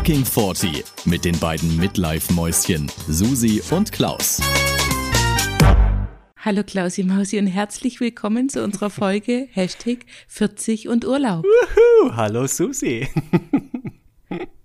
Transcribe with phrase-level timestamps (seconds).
[0.00, 4.40] Fucking 40 mit den beiden Midlife-Mäuschen Susi und Klaus.
[6.38, 11.44] Hallo Klausi Mausi und herzlich willkommen zu unserer Folge Hashtag 40 und Urlaub.
[11.44, 13.10] Wuhu, hallo Susi.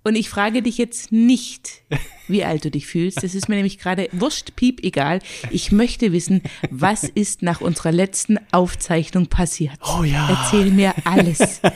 [0.06, 1.82] Und ich frage dich jetzt nicht,
[2.28, 3.24] wie alt du dich fühlst.
[3.24, 5.18] Das ist mir nämlich gerade wurscht, piep, egal.
[5.50, 9.72] Ich möchte wissen, was ist nach unserer letzten Aufzeichnung passiert?
[9.82, 10.28] Oh ja.
[10.30, 11.60] Erzähl mir alles.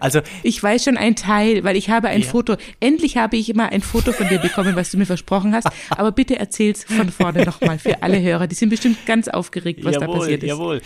[0.00, 2.26] Also, Ich weiß schon ein Teil, weil ich habe ein Ja.
[2.28, 2.56] Foto.
[2.80, 5.66] Endlich habe ich immer ein Foto von dir bekommen, was du mir versprochen hast.
[5.90, 8.46] Aber bitte erzähl's von vorne nochmal für alle Hörer.
[8.46, 10.48] Die sind bestimmt ganz aufgeregt, was da jawohl, passiert ist.
[10.48, 10.82] jawohl.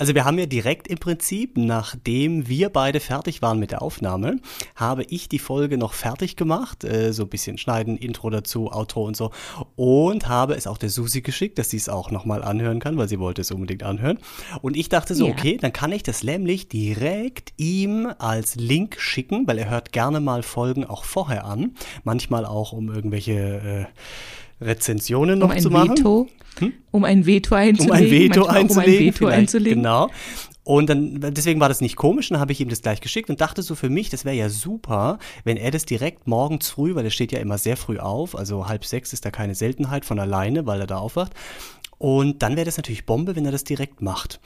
[0.00, 4.38] Also wir haben ja direkt im Prinzip, nachdem wir beide fertig waren mit der Aufnahme,
[4.74, 9.04] habe ich die Folge noch fertig gemacht, äh, so ein bisschen schneiden, Intro dazu, Outro
[9.04, 9.30] und so,
[9.76, 13.10] und habe es auch der Susi geschickt, dass sie es auch nochmal anhören kann, weil
[13.10, 14.18] sie wollte es unbedingt anhören.
[14.62, 15.32] Und ich dachte so, Ja.
[15.32, 20.20] okay, dann kann ich das nämlich direkt ihm als Link schicken, weil er hört gerne
[20.20, 21.74] mal Folgen auch vorher an,
[22.04, 23.84] manchmal auch um irgendwelche äh,
[24.60, 25.96] Rezensionen noch Um ein zu machen.
[25.98, 26.28] Veto,
[26.90, 27.96] um ein Veto um einzulegen.
[27.96, 28.68] ein Veto einzulegen.
[28.68, 29.82] Um ein Veto einzulegen.
[29.82, 30.10] Genau.
[30.62, 33.40] Und dann, deswegen war das nicht komisch, dann habe ich ihm das gleich geschickt und
[33.40, 37.04] dachte so für mich, das wäre ja super, wenn er das direkt morgens früh, weil
[37.04, 40.20] er steht ja immer sehr früh auf, also halb sechs ist da keine Seltenheit von
[40.20, 41.32] alleine, weil er da aufwacht.
[41.98, 44.40] Und dann wäre das natürlich Bombe, wenn er das direkt macht.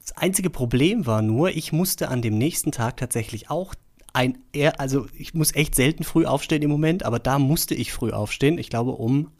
[0.00, 3.74] Das einzige Problem war nur, ich musste an dem nächsten Tag tatsächlich auch
[4.12, 4.38] ein,
[4.78, 8.58] also ich muss echt selten früh aufstehen im Moment, aber da musste ich früh aufstehen,
[8.58, 9.30] ich glaube um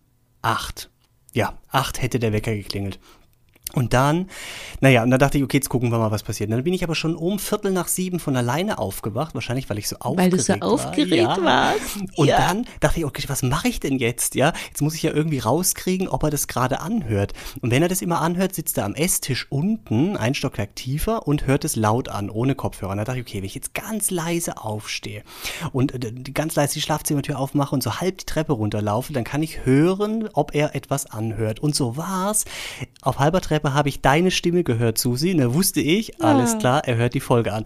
[0.43, 0.91] acht.
[1.33, 2.99] Ja, acht hätte der Wecker geklingelt.
[3.75, 4.29] Und dann,
[4.81, 6.51] naja, und dann dachte ich, okay, jetzt gucken wir mal, was passiert.
[6.51, 9.79] Und dann bin ich aber schon um Viertel nach sieben von alleine aufgewacht, wahrscheinlich, weil
[9.79, 10.63] ich so Weil aufgeregt du so war.
[10.73, 11.45] aufgeregt ja.
[11.45, 11.97] warst.
[12.17, 12.39] Und ja.
[12.39, 14.35] dann dachte ich, okay, was mache ich denn jetzt?
[14.35, 17.33] Ja, jetzt muss ich ja irgendwie rauskriegen, ob er das gerade anhört.
[17.61, 21.47] Und wenn er das immer anhört, sitzt er am Esstisch unten, ein Stockwerk tiefer und
[21.47, 22.93] hört es laut an, ohne Kopfhörer.
[22.93, 25.23] Und da dachte ich, okay, wenn ich jetzt ganz leise aufstehe
[25.73, 29.43] und äh, ganz leise die Schlafzimmertür aufmache und so halb die Treppe runterlaufe, dann kann
[29.43, 31.61] ich hören, ob er etwas anhört.
[31.61, 32.45] Und so war's.
[33.03, 35.37] Auf halber Treppe habe ich deine Stimme gehört, Susi.
[35.37, 36.59] Da wusste ich, alles Ah.
[36.59, 37.65] klar, er hört die Folge an.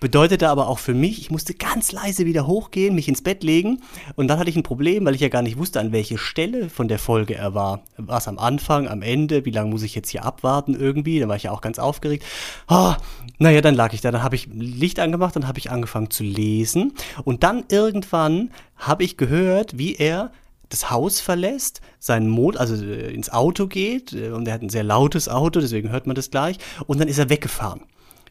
[0.00, 3.80] Bedeutete aber auch für mich, ich musste ganz leise wieder hochgehen, mich ins Bett legen.
[4.16, 6.68] Und dann hatte ich ein Problem, weil ich ja gar nicht wusste, an welche Stelle
[6.68, 7.84] von der Folge er war.
[7.96, 9.46] War es am Anfang, am Ende?
[9.46, 11.20] Wie lange muss ich jetzt hier abwarten irgendwie?
[11.20, 12.22] Da war ich ja auch ganz aufgeregt.
[12.66, 12.96] Ah,
[13.38, 14.10] naja, dann lag ich da.
[14.10, 16.92] Dann habe ich Licht angemacht, dann habe ich angefangen zu lesen.
[17.24, 20.32] Und dann irgendwann habe ich gehört, wie er
[20.74, 24.70] das Haus verlässt, seinen Mod, also äh, ins Auto geht, äh, und er hat ein
[24.70, 27.82] sehr lautes Auto, deswegen hört man das gleich, und dann ist er weggefahren.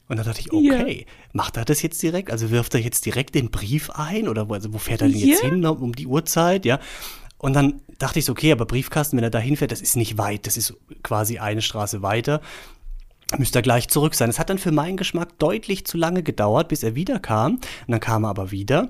[0.10, 2.30] Und dann dachte ich, okay, macht er das jetzt direkt?
[2.30, 4.28] Also wirft er jetzt direkt den Brief ein?
[4.28, 5.50] Oder wo, also wo fährt er denn jetzt Ja.
[5.50, 6.66] hin um die Uhrzeit?
[6.66, 6.80] Ja.
[7.38, 10.18] Und dann dachte ich so, okay, aber Briefkasten, wenn er da hinfährt, das ist nicht
[10.18, 12.42] weit, das ist quasi eine Straße weiter.
[13.38, 14.30] Müsste er gleich zurück sein.
[14.30, 17.54] Es hat dann für meinen Geschmack deutlich zu lange gedauert, bis er wieder kam.
[17.56, 18.90] Und dann kam er aber wieder.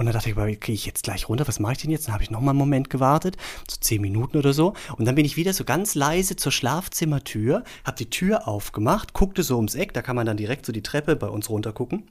[0.00, 2.06] Und dann dachte ich, gehe ich jetzt gleich runter, was mache ich denn jetzt?
[2.06, 3.36] Dann habe ich noch mal einen Moment gewartet,
[3.68, 4.72] so zehn Minuten oder so.
[4.96, 9.42] Und dann bin ich wieder so ganz leise zur Schlafzimmertür, habe die Tür aufgemacht, guckte
[9.42, 12.04] so ums Eck, da kann man dann direkt so die Treppe bei uns runter gucken.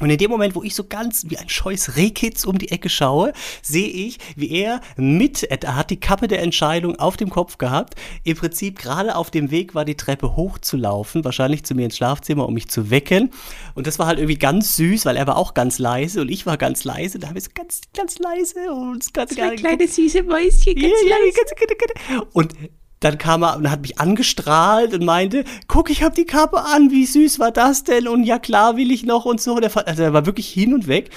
[0.00, 2.88] Und in dem Moment, wo ich so ganz wie ein scheues Rehkitz um die Ecke
[2.88, 7.58] schaue, sehe ich, wie er mit, er hat die Kappe der Entscheidung auf dem Kopf
[7.58, 7.94] gehabt,
[8.24, 12.46] im Prinzip gerade auf dem Weg war, die Treppe hochzulaufen, wahrscheinlich zu mir ins Schlafzimmer,
[12.46, 13.30] um mich zu wecken.
[13.74, 16.46] Und das war halt irgendwie ganz süß, weil er war auch ganz leise und ich
[16.46, 17.18] war ganz leise.
[17.18, 21.08] Da habe ich so ganz, ganz leise und ganz, Zwei kleine süße Mäuschen, ganz ja,
[21.08, 21.36] ja, leise.
[21.36, 22.26] ganz, ganz, ganz.
[22.32, 22.54] Und
[23.00, 26.90] dann kam er und hat mich angestrahlt und meinte, guck, ich hab die Kappe an,
[26.90, 28.06] wie süß war das denn?
[28.06, 29.58] Und ja, klar will ich noch und so.
[29.58, 31.08] Der, also er war wirklich hin und weg.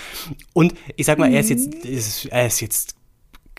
[0.54, 2.96] Und ich sag mal, er ist jetzt, ist, er ist jetzt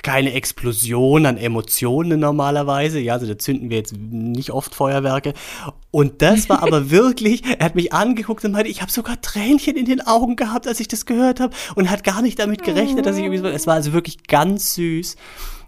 [0.03, 2.99] keine Explosion an Emotionen normalerweise.
[2.99, 5.35] Ja, also da zünden wir jetzt nicht oft Feuerwerke.
[5.91, 9.77] Und das war aber wirklich, er hat mich angeguckt und meinte, ich habe sogar Tränchen
[9.77, 13.05] in den Augen gehabt, als ich das gehört habe und hat gar nicht damit gerechnet,
[13.05, 15.17] dass ich irgendwie so, es war also wirklich ganz süß.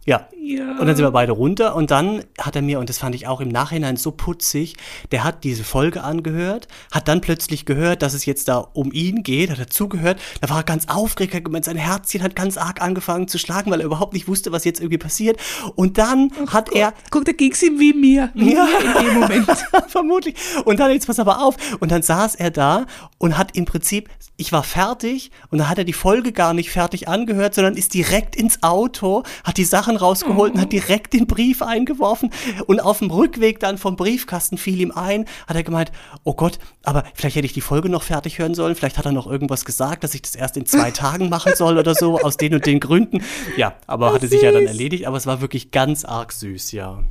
[0.06, 0.28] Ja.
[0.41, 0.78] Ja.
[0.78, 3.27] Und dann sind wir beide runter und dann hat er mir, und das fand ich
[3.27, 4.77] auch im Nachhinein so putzig,
[5.11, 9.25] der hat diese Folge angehört, hat dann plötzlich gehört, dass es jetzt da um ihn
[9.25, 12.56] geht, hat er zugehört, da war er ganz aufgeregt, hat gemeint, sein Herzchen hat ganz
[12.56, 15.41] arg angefangen zu schlagen, weil er überhaupt nicht wusste, was jetzt irgendwie passiert.
[15.75, 18.31] Und dann hat er Guck, da ging's ihm wie mir.
[18.35, 18.64] Wie Ja.
[18.67, 19.47] mir in dem Moment.
[19.88, 20.37] Vermutlich.
[20.64, 21.56] Und dann, jetzt pass aber auf.
[21.81, 22.87] Und dann saß er da
[23.19, 26.70] und hat im Prinzip, ich war fertig und dann hat er die Folge gar nicht
[26.70, 31.26] fertig angehört, sondern ist direkt ins Auto, hat die Sachen rausgeholt und hat direkt den
[31.26, 32.31] Brief eingeworfen.
[32.66, 35.93] Und auf dem Rückweg dann vom Briefkasten fiel ihm ein, hat er gemeint,
[36.25, 38.75] oh Gott, aber vielleicht hätte ich die Folge noch fertig hören sollen.
[38.75, 41.78] Vielleicht hat er noch irgendwas gesagt, dass ich das erst in zwei Tagen machen soll
[41.78, 43.22] oder so, aus den und den Gründen.
[43.56, 47.02] Ja, aber hatte sich ja dann erledigt, aber es war wirklich ganz arg süß, ja.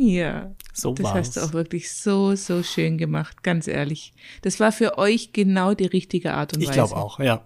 [0.00, 0.52] Ja.
[0.72, 1.14] So das war's.
[1.16, 4.12] hast du auch wirklich so, so schön gemacht, ganz ehrlich.
[4.42, 6.76] Das war für euch genau die richtige Art und Ich Weise.
[6.78, 7.42] glaube auch, ja.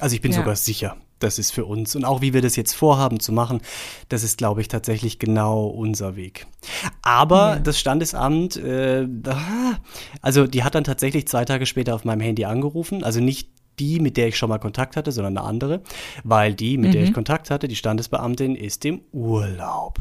[0.00, 0.38] Also ich bin Ja.
[0.38, 0.96] sogar sicher.
[1.18, 1.96] Das ist für uns.
[1.96, 3.60] Und auch wie wir das jetzt vorhaben zu machen,
[4.08, 6.46] das ist, glaube ich, tatsächlich genau unser Weg.
[7.02, 7.58] Aber ja.
[7.58, 9.06] das Standesamt, äh,
[10.22, 13.04] also die hat dann tatsächlich zwei Tage später auf meinem Handy angerufen.
[13.04, 15.82] Also nicht die, mit der ich schon mal Kontakt hatte, sondern eine andere,
[16.24, 16.92] weil die, mit mhm.
[16.92, 17.14] der ich mhm.
[17.14, 20.00] Kontakt hatte, die Standesbeamtin, ist im Urlaub.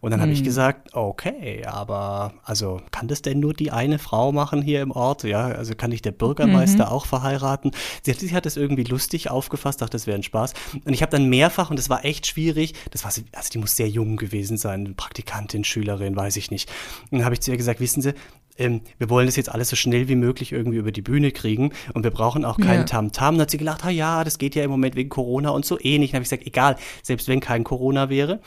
[0.00, 0.44] Und dann habe ich hm.
[0.44, 5.24] gesagt, okay, aber also kann das denn nur die eine Frau machen hier im Ort?
[5.24, 6.92] Ja, also kann ich der Bürgermeister mhm.
[6.92, 7.72] auch verheiraten?
[8.02, 10.52] Sie hat, sie hat das irgendwie lustig aufgefasst, dachte, das wäre ein Spaß.
[10.84, 13.76] Und ich habe dann mehrfach, und das war echt schwierig, das war, also die muss
[13.76, 16.70] sehr jung gewesen sein, Praktikantin, Schülerin, weiß ich nicht.
[17.10, 18.14] Und dann habe ich zu ihr gesagt, wissen Sie,
[18.58, 21.72] ähm, wir wollen das jetzt alles so schnell wie möglich irgendwie über die Bühne kriegen
[21.94, 23.34] und wir brauchen auch keinen Tamtam.
[23.34, 23.38] Ja.
[23.38, 25.78] Dann hat sie gelacht, ah ja, das geht ja im Moment wegen Corona und so
[25.80, 26.10] ähnlich.
[26.10, 28.40] Dann habe ich gesagt, egal, selbst wenn kein Corona wäre,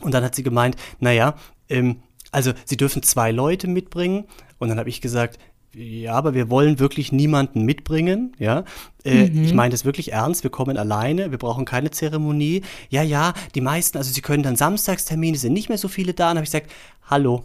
[0.00, 1.34] und dann hat sie gemeint, naja,
[1.68, 1.96] ähm,
[2.32, 4.24] also sie dürfen zwei Leute mitbringen.
[4.58, 5.38] Und dann habe ich gesagt,
[5.72, 8.64] ja, aber wir wollen wirklich niemanden mitbringen, ja.
[9.04, 9.44] Äh, mhm.
[9.44, 12.62] Ich meine das wirklich ernst, wir kommen alleine, wir brauchen keine Zeremonie.
[12.88, 16.30] Ja, ja, die meisten, also sie können dann Samstagstermine, sind nicht mehr so viele da.
[16.30, 16.70] Und habe ich gesagt,
[17.08, 17.44] hallo,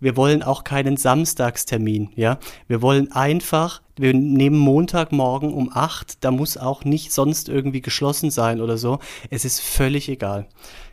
[0.00, 2.38] wir wollen auch keinen Samstagstermin, ja.
[2.66, 8.30] Wir wollen einfach, wir nehmen Montagmorgen um acht, da muss auch nicht sonst irgendwie geschlossen
[8.30, 9.00] sein oder so.
[9.28, 10.46] Es ist völlig egal.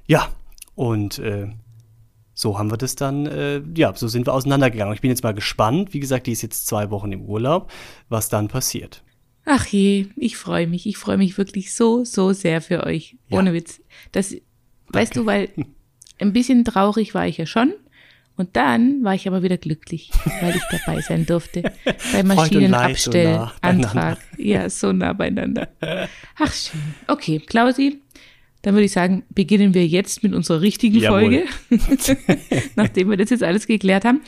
[0.05, 0.27] Ja,
[0.75, 1.47] und äh,
[2.33, 4.93] so haben wir das dann, äh, ja, so sind wir auseinandergegangen.
[4.93, 5.93] Ich bin jetzt mal gespannt.
[5.93, 7.71] Wie gesagt, die ist jetzt zwei Wochen im Urlaub,
[8.09, 9.03] was dann passiert.
[9.45, 10.87] Ach je, ich freue mich.
[10.87, 13.17] Ich freue mich wirklich so, so sehr für euch.
[13.29, 13.39] Ja.
[13.39, 13.81] Ohne Witz.
[14.11, 14.43] Das, Danke.
[14.89, 15.49] weißt du, weil
[16.19, 17.73] ein bisschen traurig war ich ja schon.
[18.35, 20.09] Und dann war ich aber wieder glücklich,
[20.41, 21.71] weil ich dabei sein durfte.
[22.13, 24.17] Beim Maschinenabstellantrag.
[24.35, 25.67] So ja, so nah beieinander.
[26.39, 26.81] Ach schön.
[27.07, 28.01] Okay, Klausi,
[28.63, 31.45] dann würde ich sagen, beginnen wir jetzt mit unserer richtigen Jawohl.
[31.69, 32.17] Folge,
[32.75, 34.21] nachdem wir das jetzt alles geklärt haben.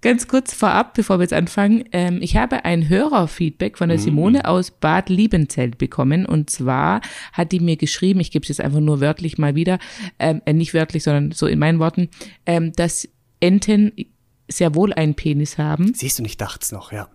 [0.00, 4.02] Ganz kurz vorab, bevor wir jetzt anfangen, ähm, ich habe ein Hörerfeedback von der mhm.
[4.02, 6.24] Simone aus Bad Liebenzelt bekommen.
[6.24, 7.02] Und zwar
[7.34, 9.78] hat die mir geschrieben, ich gebe es jetzt einfach nur wörtlich mal wieder,
[10.18, 12.08] ähm, äh, nicht wörtlich, sondern so in meinen Worten,
[12.46, 13.06] ähm, dass
[13.40, 13.92] Enten
[14.48, 15.92] sehr wohl einen Penis haben.
[15.94, 17.10] Siehst du, ich dachte es noch, ja.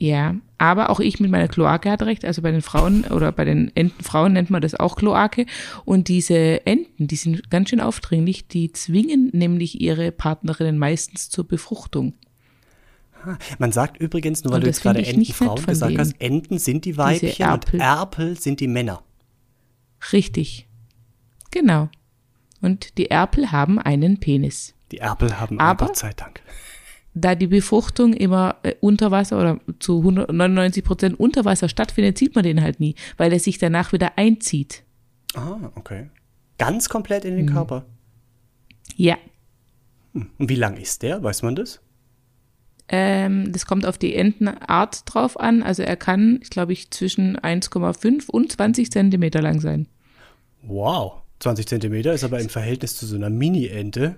[0.00, 2.24] Ja, aber auch ich mit meiner Kloake hatte recht.
[2.24, 5.44] Also bei den Frauen oder bei den Entenfrauen nennt man das auch Kloake.
[5.84, 8.46] Und diese Enten, die sind ganz schön aufdringlich.
[8.46, 12.14] Die zwingen nämlich ihre Partnerinnen meistens zur Befruchtung.
[13.58, 17.48] Man sagt übrigens, nur weil du jetzt gerade Entenfrauen gesagt hast, Enten sind die Weibchen
[17.48, 17.74] Erpel.
[17.74, 19.02] und Erpel sind die Männer.
[20.12, 20.68] Richtig.
[21.50, 21.88] Genau.
[22.60, 24.74] Und die Erpel haben einen Penis.
[24.92, 26.40] Die Erpel haben aber, Gott sei Dank
[27.20, 32.34] da die Befruchtung immer äh, unter Wasser oder zu 99 Prozent unter Wasser stattfindet, sieht
[32.34, 34.84] man den halt nie, weil er sich danach wieder einzieht.
[35.34, 36.10] Ah, okay.
[36.58, 37.52] Ganz komplett in den mhm.
[37.52, 37.86] Körper?
[38.96, 39.16] Ja.
[40.14, 40.30] Hm.
[40.38, 41.22] Und wie lang ist der?
[41.22, 41.80] Weiß man das?
[42.88, 45.62] Ähm, das kommt auf die Entenart drauf an.
[45.62, 49.86] Also er kann, ich glaube ich, zwischen 1,5 und 20 Zentimeter lang sein.
[50.62, 51.22] Wow.
[51.40, 54.16] 20 Zentimeter ist aber im Verhältnis zu so einer Mini-Ente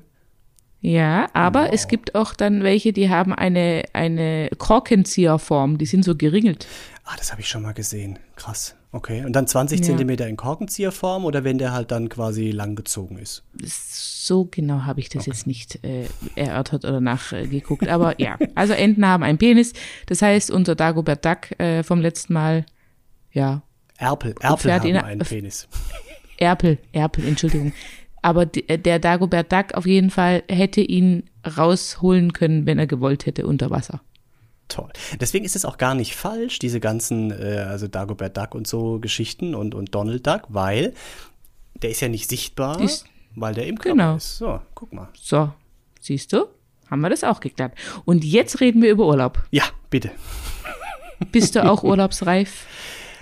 [0.80, 1.70] ja, aber wow.
[1.72, 6.66] es gibt auch dann welche, die haben eine, eine Korkenzieherform, die sind so geringelt.
[7.04, 8.18] Ah, das habe ich schon mal gesehen.
[8.36, 8.76] Krass.
[8.92, 9.24] Okay.
[9.24, 9.86] Und dann 20 ja.
[9.86, 13.44] Zentimeter in Korkenzieherform oder wenn der halt dann quasi langgezogen ist?
[13.62, 15.30] So genau habe ich das okay.
[15.30, 17.88] jetzt nicht äh, erörtert oder nachgeguckt.
[17.88, 19.74] aber ja, also Enten haben einen Penis.
[20.06, 22.64] Das heißt, unser Dagobert Duck äh, vom letzten Mal,
[23.32, 23.62] ja.
[23.98, 25.68] Erpel, Erpel haben einen Penis.
[26.38, 27.72] Erpel, Erpel, Entschuldigung.
[28.22, 31.24] Aber äh, der Dagobert Duck auf jeden Fall hätte ihn
[31.56, 34.00] rausholen können, wenn er gewollt hätte unter Wasser.
[34.68, 34.90] Toll.
[35.20, 39.00] Deswegen ist es auch gar nicht falsch, diese ganzen, äh, also Dagobert Duck und so
[39.00, 40.94] Geschichten und, und Donald Duck, weil
[41.82, 44.16] der ist ja nicht sichtbar, ist, weil der im Körper genau.
[44.16, 44.38] ist.
[44.38, 45.08] So, guck mal.
[45.14, 45.52] So,
[46.00, 46.46] siehst du?
[46.90, 47.72] Haben wir das auch geklärt.
[48.04, 49.42] Und jetzt reden wir über Urlaub.
[49.50, 50.10] Ja, bitte.
[51.32, 52.66] Bist du auch urlaubsreif?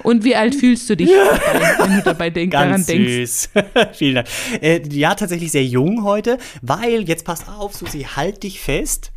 [0.03, 3.51] Und wie alt fühlst du dich, dabei, wenn du dabei denk, Ganz daran süß.
[3.53, 3.93] denkst?
[3.99, 4.29] Vielen Dank.
[4.61, 9.13] Äh, ja, tatsächlich sehr jung heute, weil, jetzt passt auf, Susi, halt dich fest.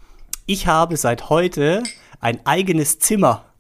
[0.46, 1.84] Ich habe seit heute
[2.20, 3.51] ein eigenes Zimmer.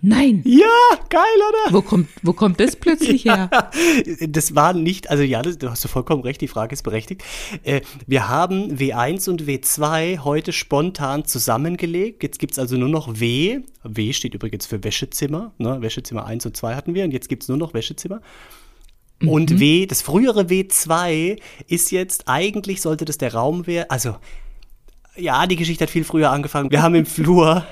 [0.00, 0.42] Nein.
[0.44, 0.66] Ja,
[1.08, 1.74] geil, oder?
[1.74, 3.50] Wo kommt, wo kommt das plötzlich her?
[4.28, 7.24] das war nicht, also ja, das, du hast vollkommen recht, die Frage ist berechtigt.
[7.64, 12.22] Äh, wir haben W1 und W2 heute spontan zusammengelegt.
[12.22, 13.60] Jetzt gibt es also nur noch W.
[13.82, 15.52] W steht übrigens für Wäschezimmer.
[15.58, 15.80] Ne?
[15.80, 18.20] Wäschezimmer 1 und 2 hatten wir und jetzt gibt es nur noch Wäschezimmer.
[19.20, 19.60] Und mhm.
[19.60, 24.16] W, das frühere W2 ist jetzt, eigentlich sollte das der Raum werden, also
[25.18, 26.70] ja, die Geschichte hat viel früher angefangen.
[26.70, 27.64] Wir haben im Flur,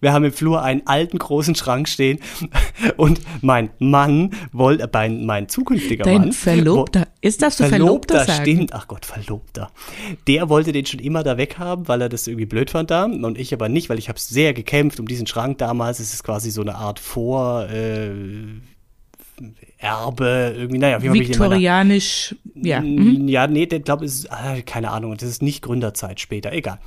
[0.00, 2.18] wir haben im Flur einen alten großen Schrank stehen
[2.96, 6.32] und mein Mann wollte, mein, mein zukünftiger Dein Mann.
[6.32, 7.08] Verlobter.
[7.20, 8.16] Ist das so Verlobter?
[8.16, 8.50] Verlobter sagen?
[8.50, 8.72] stimmt.
[8.74, 9.70] Ach Gott, Verlobter.
[10.26, 13.38] Der wollte den schon immer da weghaben, weil er das irgendwie blöd fand da und
[13.38, 16.00] ich aber nicht, weil ich habe sehr gekämpft um diesen Schrank damals.
[16.00, 18.10] Es ist quasi so eine Art Vor, äh,
[19.80, 22.80] Erbe, irgendwie, naja, wie in meiner- Viktorianisch, ja.
[22.82, 23.28] Mhm.
[23.28, 26.78] Ja, nee, der glaube ist, ah, keine Ahnung, das ist nicht Gründerzeit später, egal.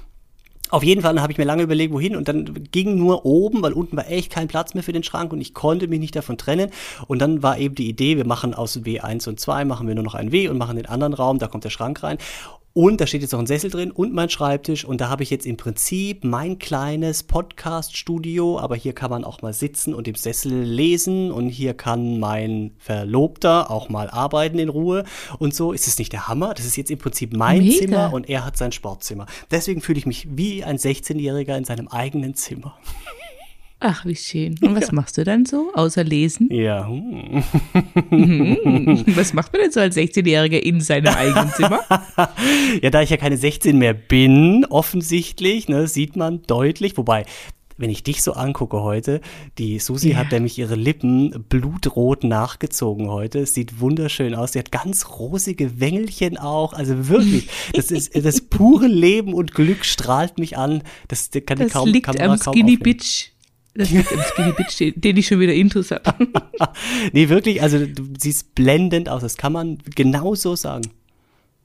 [0.70, 3.74] Auf jeden Fall habe ich mir lange überlegt, wohin und dann ging nur oben, weil
[3.74, 6.38] unten war echt kein Platz mehr für den Schrank und ich konnte mich nicht davon
[6.38, 6.70] trennen.
[7.08, 10.04] Und dann war eben die Idee, wir machen aus W1 und 2, machen wir nur
[10.04, 12.18] noch ein W und machen den anderen Raum, da kommt der Schrank rein.
[12.76, 15.30] Und da steht jetzt noch ein Sessel drin und mein Schreibtisch und da habe ich
[15.30, 20.16] jetzt im Prinzip mein kleines Podcast-Studio, aber hier kann man auch mal sitzen und im
[20.16, 25.04] Sessel lesen und hier kann mein Verlobter auch mal arbeiten in Ruhe
[25.38, 25.72] und so.
[25.72, 26.56] Ist es nicht der Hammer?
[26.56, 27.78] Das ist jetzt im Prinzip mein Mega.
[27.78, 29.28] Zimmer und er hat sein Sportzimmer.
[29.52, 32.76] Deswegen fühle ich mich wie ein 16-Jähriger in seinem eigenen Zimmer.
[33.86, 34.56] Ach, wie schön.
[34.62, 36.48] Und was machst du dann so, außer lesen?
[36.50, 37.44] Ja, hm.
[39.16, 41.82] Was macht man denn so als 16-Jähriger in seinem eigenen Zimmer?
[42.82, 47.26] ja, da ich ja keine 16 mehr bin, offensichtlich, ne, sieht man deutlich, wobei
[47.76, 49.20] wenn ich dich so angucke heute,
[49.58, 50.18] die Susi Ja.
[50.18, 53.40] hat nämlich ihre Lippen blutrot nachgezogen heute.
[53.40, 54.54] Es sieht wunderschön aus.
[54.54, 56.74] Sie hat ganz rosige Wängelchen auch.
[56.74, 60.84] Also wirklich, das ist das pure Leben und Glück strahlt mich an.
[61.08, 62.84] Das kann Das kaum, liegt Kamera am kaum Skinny aufnehmen.
[62.84, 63.33] Bitch.
[63.76, 66.14] Das liegt am Skinny Bitch, den, ich schon wieder intus habe.
[67.12, 69.22] Nee, wirklich, also du siehst blendend aus.
[69.22, 70.84] Das kann man genau so sagen.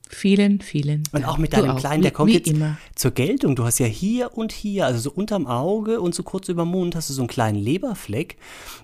[0.09, 1.29] vielen, vielen Und Dank.
[1.29, 2.79] auch mit deinem Kleinen, der kommt wie jetzt immer.
[2.95, 3.55] zur Geltung.
[3.57, 6.71] Du hast ja hier und hier, also so unterm Auge und so kurz über dem
[6.71, 8.37] Mund, hast du so einen kleinen Leberfleck.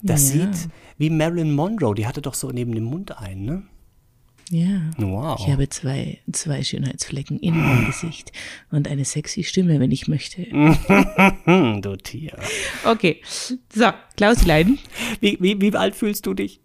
[0.02, 0.52] Das Ja.
[0.52, 3.62] sieht wie Marilyn Monroe, die hatte doch so neben dem Mund einen, ne?
[4.54, 4.92] Ja.
[4.98, 5.40] Wow.
[5.40, 8.30] Ich habe zwei, zwei Schönheitsflecken in meinem Gesicht
[8.70, 10.42] und eine sexy Stimme, wenn ich möchte.
[11.82, 12.36] Du Tier.
[12.84, 14.78] Okay, so, Klausilein.
[15.20, 16.60] Wie, wie, wie alt fühlst du dich?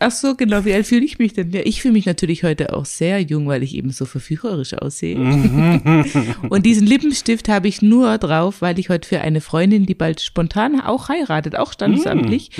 [0.00, 1.50] Ach so, genau, wie alt fühle ich mich denn?
[1.50, 5.16] Ja, ich fühle mich natürlich heute auch sehr jung, weil ich eben so verführerisch aussehe.
[6.48, 10.22] und diesen Lippenstift habe ich nur drauf, weil ich heute für eine Freundin, die bald
[10.22, 12.50] spontan auch heiratet, auch standesamtlich,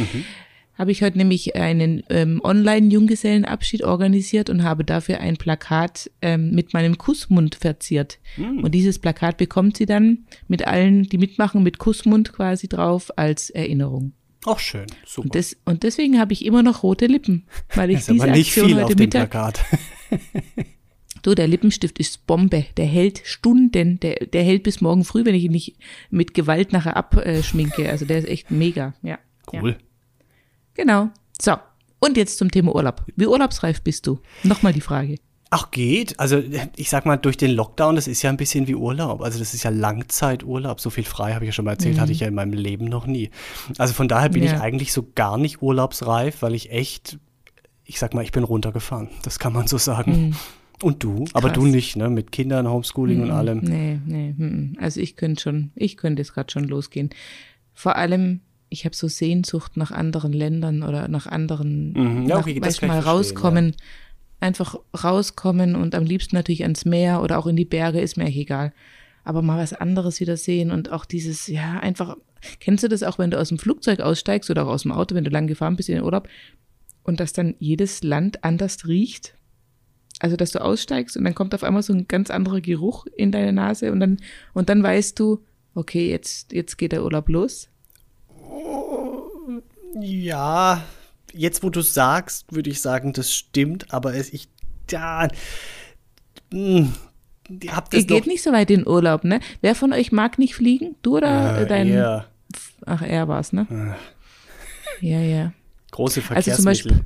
[0.76, 6.72] habe ich heute nämlich einen ähm, Online-Junggesellenabschied organisiert und habe dafür ein Plakat ähm, mit
[6.72, 8.18] meinem Kussmund verziert.
[8.36, 13.50] Und dieses Plakat bekommt sie dann mit allen, die mitmachen, mit Kussmund quasi drauf als
[13.50, 14.12] Erinnerung.
[14.46, 14.86] Ach, schön.
[15.06, 15.26] Super.
[15.26, 18.30] Und, das, und deswegen habe ich immer noch rote Lippen, weil ich ist aber diese
[18.30, 19.30] nicht Aktion viel heute auf dem Mittag.
[19.30, 19.64] Plakat.
[21.22, 22.66] Du, der Lippenstift ist Bombe.
[22.76, 23.98] Der hält Stunden.
[24.00, 25.78] Der, der hält bis morgen früh, wenn ich ihn nicht
[26.10, 27.88] mit Gewalt nachher abschminke.
[27.88, 28.92] Also der ist echt mega.
[29.00, 29.18] Ja.
[29.50, 29.62] Ja.
[30.74, 31.08] Genau.
[31.40, 31.54] So.
[32.00, 33.02] Und jetzt zum Thema Urlaub.
[33.16, 34.18] Wie urlaubsreif bist du?
[34.42, 35.16] Nochmal die Frage.
[35.50, 36.18] Ach, geht.
[36.18, 36.42] Also,
[36.76, 39.22] ich sag mal, durch den Lockdown, das ist ja ein bisschen wie Urlaub.
[39.22, 40.80] Also, das ist ja Langzeiturlaub.
[40.80, 42.86] So viel frei, habe ich ja schon mal erzählt, hatte ich ja in meinem Leben
[42.86, 43.30] noch nie.
[43.78, 44.48] Also, von daher bin Mhm.
[44.48, 44.54] Ja.
[44.56, 47.18] ich eigentlich so gar nicht urlaubsreif, weil ich echt,
[47.84, 49.08] ich sag mal, ich bin runtergefahren.
[49.22, 50.36] Das kann man so sagen.
[50.82, 51.24] Und du?
[51.34, 51.52] Aber Mhm.
[51.52, 51.62] Krass.
[51.64, 52.10] du nicht, ne?
[52.10, 53.58] Mit Kindern, Homeschooling und allem.
[53.60, 54.32] Nee, nee.
[54.36, 57.10] mm, Also ich könnte schon, ich könnte jetzt gerade schon losgehen.
[57.72, 58.40] Vor allem,
[58.74, 62.26] ich habe so Sehnsucht nach anderen Ländern oder nach anderen, Mhm.
[62.26, 63.74] Ja, nach, okay, das kann ich mal rauskommen.
[64.40, 68.24] Einfach rauskommen und am liebsten natürlich ans Meer oder auch in die Berge, ist mir
[68.24, 68.72] eigentlich egal.
[69.22, 72.16] Aber mal was anderes wieder sehen und auch dieses, ja, einfach,
[72.60, 75.14] kennst du das auch, wenn du aus dem Flugzeug aussteigst oder auch aus dem Auto,
[75.14, 76.28] wenn du lang gefahren bist in den Urlaub
[77.04, 79.34] und dass dann jedes Land anders riecht?
[80.18, 83.32] Also, dass du aussteigst und dann kommt auf einmal so ein ganz anderer Geruch in
[83.32, 84.18] deine Nase und dann,
[84.52, 85.42] und dann weißt du,
[85.74, 87.68] okay, jetzt, jetzt geht der Urlaub los.
[90.00, 90.82] Ja,
[91.32, 94.48] jetzt wo du sagst, würde ich sagen, das stimmt, aber es, ich,
[94.86, 95.28] da,
[96.52, 96.88] mh,
[97.68, 99.40] hab das Ihr geht nicht so weit in Urlaub, ne?
[99.60, 100.96] Wer von euch mag nicht fliegen?
[101.02, 102.26] Du oder äh, dein, eher
[102.86, 103.96] ach, er war's, ne?
[105.00, 105.52] Ja, ja.
[105.90, 106.56] große Also Verkehrsmittel.
[106.56, 107.04] zum Beispiel,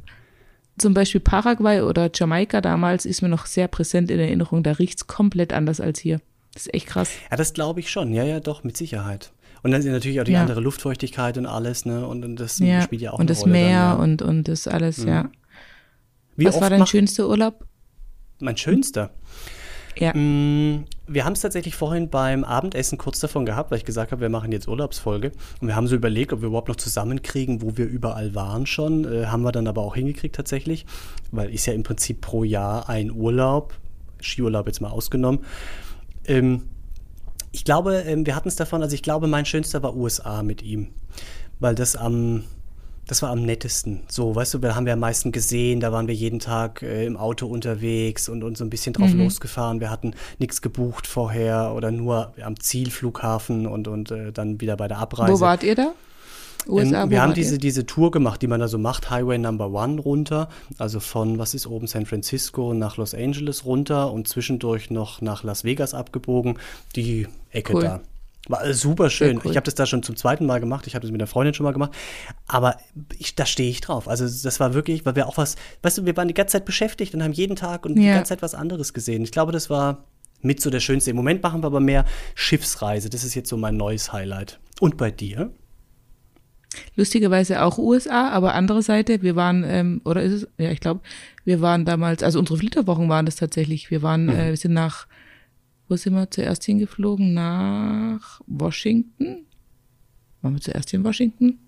[0.78, 4.62] zum Beispiel Paraguay oder Jamaika damals ist mir noch sehr präsent in Erinnerung.
[4.62, 6.20] Da riecht's komplett anders als hier.
[6.54, 7.10] Das ist echt krass.
[7.30, 8.12] Ja, das glaube ich schon.
[8.12, 9.32] Ja, ja, doch, mit Sicherheit.
[9.62, 10.40] Und dann ist natürlich auch die Ja.
[10.40, 12.06] andere Luftfeuchtigkeit und alles, ne?
[12.06, 12.80] Und, und das Ja.
[12.82, 13.52] spielt ja auch und eine das Rolle.
[13.52, 14.04] Meer dann, ja.
[14.04, 15.30] und, und das alles, ja.
[16.36, 17.64] Wie Was war dein schönster Urlaub?
[18.40, 19.10] mein schönster?
[19.98, 20.14] Ja.
[20.14, 24.20] Mm, Wir haben es tatsächlich vorhin beim Abendessen kurz davon gehabt, weil ich gesagt habe,
[24.20, 25.32] wir machen jetzt Urlaubsfolge.
[25.60, 29.04] Und wir haben so überlegt, ob wir überhaupt noch zusammenkriegen, wo wir überall waren schon.
[29.12, 30.86] Äh, haben wir dann aber auch hingekriegt tatsächlich,
[31.32, 33.74] weil ist ja im Prinzip pro Jahr ein Urlaub,
[34.22, 35.40] Skiurlaub jetzt mal ausgenommen.
[36.26, 36.62] Ähm,
[37.52, 40.62] ich glaube, ähm, wir hatten es davon, also ich glaube, mein schönster war USA mit
[40.62, 40.88] ihm,
[41.60, 42.44] weil das am,
[43.06, 44.02] das war am nettesten.
[44.08, 47.06] So, weißt du, wir haben wir am meisten gesehen, da waren wir jeden Tag äh,
[47.06, 49.80] im Auto unterwegs und, und so ein bisschen drauf losgefahren.
[49.80, 54.88] Wir hatten nichts gebucht vorher oder nur am Zielflughafen und, und äh, dann wieder bei
[54.88, 55.32] der Abreise.
[55.32, 55.94] Wo wart ihr da?
[56.66, 57.58] USA, Ähm, wir haben diese, ihr?
[57.58, 60.48] diese Tour gemacht, die man da so macht, Highway Number One runter,
[60.78, 65.42] also von, was ist oben, San Francisco nach Los Angeles runter und zwischendurch noch nach
[65.44, 66.58] Las Vegas abgebogen,
[66.96, 67.82] die Ecke Cool.
[67.82, 68.00] da.
[68.50, 69.40] War super schön.
[69.44, 69.50] Cool.
[69.50, 70.86] Ich habe das da schon zum zweiten Mal gemacht.
[70.86, 71.92] Ich habe das mit der Freundin schon mal gemacht.
[72.46, 72.76] Aber
[73.18, 74.08] ich, da stehe ich drauf.
[74.08, 76.64] Also das war wirklich, weil wir auch was, weißt du, wir waren die ganze Zeit
[76.64, 78.14] beschäftigt und haben jeden Tag und die Ja.
[78.14, 79.22] ganze Zeit was anderes gesehen.
[79.22, 80.04] Ich glaube, das war
[80.40, 81.10] mit so der schönste.
[81.10, 83.10] Im Moment machen wir aber mehr Schiffsreise.
[83.10, 84.58] Das ist jetzt so mein neues Highlight.
[84.80, 85.50] Und bei dir?
[86.96, 91.00] Lustigerweise auch USA, aber andere Seite, wir waren, ähm, oder ist es, ja, ich glaube,
[91.44, 93.90] wir waren damals, also unsere Flitterwochen waren das tatsächlich.
[93.90, 95.06] Wir waren, äh, wir sind nach,
[95.88, 97.34] wo sind wir zuerst hingeflogen?
[97.34, 99.46] Nach Washington?
[100.42, 101.58] Waren wir zuerst in Washington?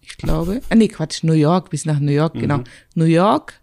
[0.00, 0.60] Ich glaube.
[0.70, 2.62] Ah, nee, Quatsch, New York, bis nach New York, genau.
[2.94, 3.60] New York,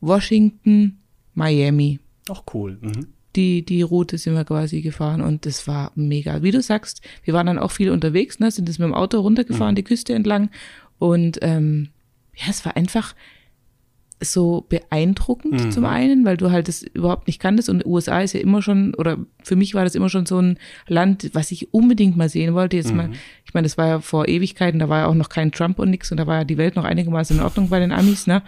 [0.00, 0.98] Washington,
[1.34, 2.78] Miami Auch cool.
[2.80, 3.06] Mhm.
[3.36, 6.42] Die, die Route sind wir quasi gefahren und das war mega.
[6.42, 9.20] Wie du sagst, wir waren dann auch viel unterwegs, ne, sind das mit dem Auto
[9.20, 10.50] runtergefahren, die Küste entlang
[10.98, 11.90] und ähm,
[12.34, 13.14] ja, es war einfach
[14.22, 18.40] so beeindruckend zum einen, weil du halt das überhaupt nicht kanntest und USA ist ja
[18.40, 22.16] immer schon, oder für mich war das immer schon so ein Land, was ich unbedingt
[22.16, 22.76] mal sehen wollte.
[22.76, 23.10] Jetzt mal,
[23.46, 25.90] ich meine, das war ja vor Ewigkeiten, da war ja auch noch kein Trump und
[25.90, 28.42] nix und da war ja die Welt noch einigermaßen in Ordnung bei den Amis, ne?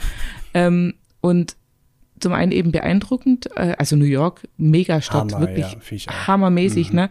[0.53, 1.57] Ähm, und
[2.23, 7.11] zum einen eben beeindruckend, äh, also New York, Megastadt, Hammer, wirklich ja, hammermäßig, ne?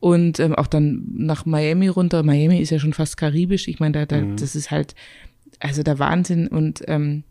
[0.00, 2.22] Und ähm, auch dann nach Miami runter.
[2.22, 3.66] Miami ist ja schon fast karibisch.
[3.66, 4.94] Ich meine, da, da, das ist halt,
[5.58, 7.24] also der Wahnsinn und ähm,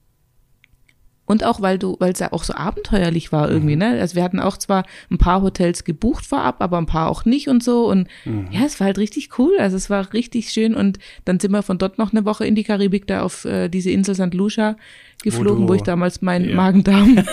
[1.28, 4.00] und auch weil du, weil es ja auch so abenteuerlich war irgendwie, ne?
[4.00, 7.48] Also wir hatten auch zwar ein paar Hotels gebucht vorab, aber ein paar auch nicht
[7.50, 7.88] und so.
[7.88, 8.08] Und
[8.50, 9.52] ja, es war halt richtig cool.
[9.60, 10.74] Also es war richtig schön.
[10.74, 13.70] Und dann sind wir von dort noch eine Woche in die Karibik, da auf äh,
[13.70, 14.34] diese Insel St.
[14.34, 14.76] Lucia
[15.22, 16.56] geflogen, wo, du- ich damals meinen Ja.
[16.56, 17.18] Magen-Darm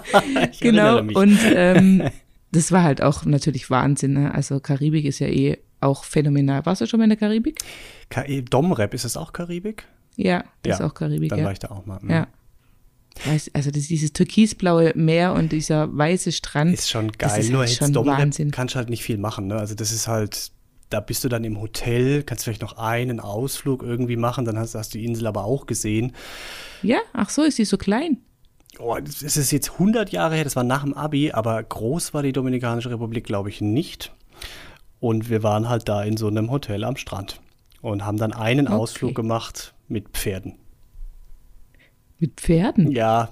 [0.60, 0.98] genau.
[1.00, 2.02] Und ähm,
[2.52, 4.12] das war halt auch natürlich Wahnsinn.
[4.14, 4.34] Ne?
[4.34, 6.66] Also Karibik ist ja eh auch phänomenal.
[6.66, 7.58] Warst du schon mal in der Karibik?
[8.10, 9.84] Ka- eh, Domrep, ist das auch Karibik?
[10.16, 11.30] Ja, das Ja, ist auch Karibik.
[11.30, 11.44] Dann ja.
[11.46, 11.98] war ich da auch mal.
[12.02, 12.10] Mhm.
[12.10, 12.26] ja.
[13.24, 16.72] Weiß, also das, dieses türkisblaue Meer und dieser weiße Strand.
[16.74, 17.38] Ist schon geil.
[17.38, 18.50] ist Nur halt schon Wahnsinn.
[18.50, 19.46] kannst du halt nicht viel machen.
[19.48, 19.56] Ne?
[19.56, 20.52] Also das ist halt,
[20.88, 24.74] da bist du dann im Hotel, kannst vielleicht noch einen Ausflug irgendwie machen, dann hast,
[24.74, 26.12] hast du die Insel aber auch gesehen.
[26.82, 28.18] Ja, ach so, ist die so klein.
[28.78, 32.22] Oh, das ist jetzt 100 Jahre her, das war nach dem Abi, aber groß war
[32.22, 34.12] die Dominikanische Republik, glaube ich, nicht.
[35.00, 37.40] Und wir waren halt da in so einem Hotel am Strand
[37.82, 38.76] und haben dann einen Okay.
[38.76, 40.54] Ausflug gemacht mit Pferden.
[42.20, 42.92] Mit Pferden.
[42.92, 43.30] Ja,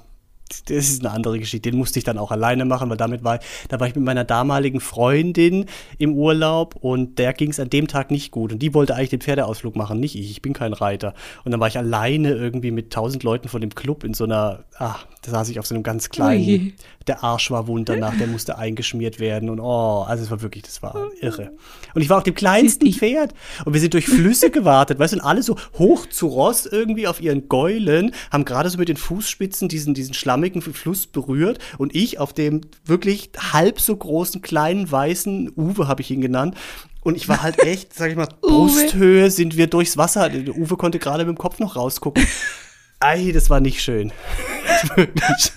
[0.49, 1.71] das ist eine andere Geschichte.
[1.71, 4.25] Den musste ich dann auch alleine machen, weil damit war, da war ich mit meiner
[4.25, 5.67] damaligen Freundin
[5.99, 8.53] im Urlaub und der ging es an dem Tag nicht gut.
[8.53, 10.31] Und die wollte eigentlich den Pferdeausflug machen, nicht ich.
[10.31, 11.15] Ich bin kein Reiter.
[11.45, 14.65] Und dann war ich alleine irgendwie mit tausend Leuten von dem Club in so einer,
[14.77, 16.75] ah, da saß ich auf so einem ganz kleinen, Ui.
[17.07, 20.65] der Arsch war wund danach, der musste eingeschmiert werden und oh, also es war wirklich,
[20.65, 21.53] das war irre.
[21.95, 23.35] Und ich war auf dem kleinsten Pferd
[23.65, 27.07] und wir sind durch Flüsse gewartet, weißt du, und alle so hoch zu Ross irgendwie
[27.07, 31.95] auf ihren Gäulen, haben gerade so mit den Fußspitzen diesen, diesen schlammigen Fluss berührt und
[31.95, 36.57] ich auf dem wirklich halb so großen kleinen weißen Uwe habe ich ihn genannt.
[37.03, 40.29] Und ich war halt echt, sag ich mal, Brusthöhe sind wir durchs Wasser.
[40.29, 42.27] Der Uwe konnte gerade mit dem Kopf noch rausgucken.
[43.01, 44.13] Ei, das war nicht schön.
[44.97, 45.53] Wirklich.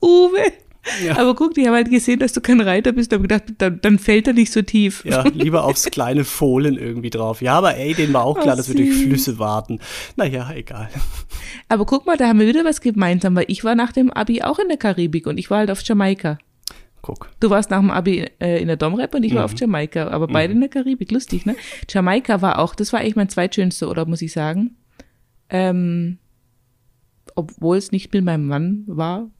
[0.00, 0.52] Uwe.
[1.04, 1.18] Ja.
[1.18, 3.98] Aber guck, die haben halt gesehen, dass du kein Reiter bist, haben gedacht, dann, dann
[3.98, 5.04] fällt er nicht so tief.
[5.04, 7.42] Ja, lieber aufs kleine Fohlen irgendwie drauf.
[7.42, 9.02] Ja, aber ey, denen war auch klar, Oh, dass wir durch.
[9.02, 9.78] Flüsse warten.
[10.16, 10.88] Naja, egal.
[11.68, 14.42] Aber guck mal, da haben wir wieder was gemeinsam, weil ich war nach dem Abi
[14.42, 16.38] auch in der Karibik und ich war halt auf Jamaika.
[17.02, 17.30] Guck.
[17.40, 19.36] Du warst nach dem Abi äh, in der Domrep und ich Mhm.
[19.36, 21.12] war auf Jamaika, aber beide in der Karibik.
[21.12, 21.54] Lustig, ne?
[21.88, 24.76] Jamaika war auch, das war eigentlich mein zweitschönster Urlaub, muss ich sagen.
[25.50, 26.18] Ähm,
[27.36, 29.30] obwohl es nicht mit meinem Mann war,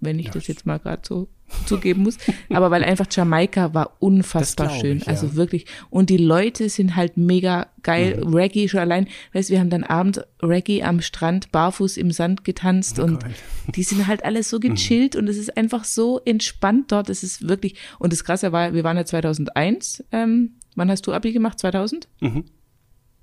[0.00, 1.28] wenn ich das jetzt mal gerade so
[1.66, 2.18] zugeben muss.
[2.50, 4.98] Aber weil einfach Jamaika war unfassbar schön.
[4.98, 5.08] ich, ja.
[5.12, 5.66] Also wirklich.
[5.90, 8.22] Und die Leute sind halt mega geil.
[8.22, 8.34] Mhm.
[8.34, 9.08] Reggae schon allein.
[9.32, 13.34] Weißt du, wir haben dann abends Reggae am Strand barfuß im Sand getanzt und geil.
[13.74, 17.08] die sind halt alles so gechillt und es ist einfach so entspannt dort.
[17.08, 20.04] Es ist wirklich, und das Krasse war, wir waren ja 2001.
[20.12, 21.58] Ähm, wann hast du Abi gemacht?
[21.58, 22.08] 2000?
[22.20, 22.44] Mhm.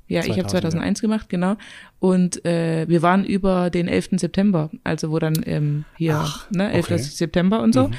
[0.08, 1.56] Ja, ich habe 2000, 2001 gemacht, genau.
[2.00, 4.10] Und äh, wir waren über den 11.
[4.18, 6.86] September, also wo dann ähm, hier, Ach, ne, 11.
[6.86, 6.94] okay.
[6.94, 7.00] Mhm.
[7.00, 7.90] September und so.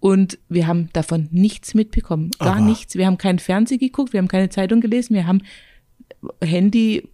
[0.00, 2.94] Und wir haben davon nichts mitbekommen, gar Aber- nichts.
[2.94, 5.42] Wir haben keinen Fernsehen geguckt, wir haben keine Zeitung gelesen, wir haben
[6.42, 7.08] Handy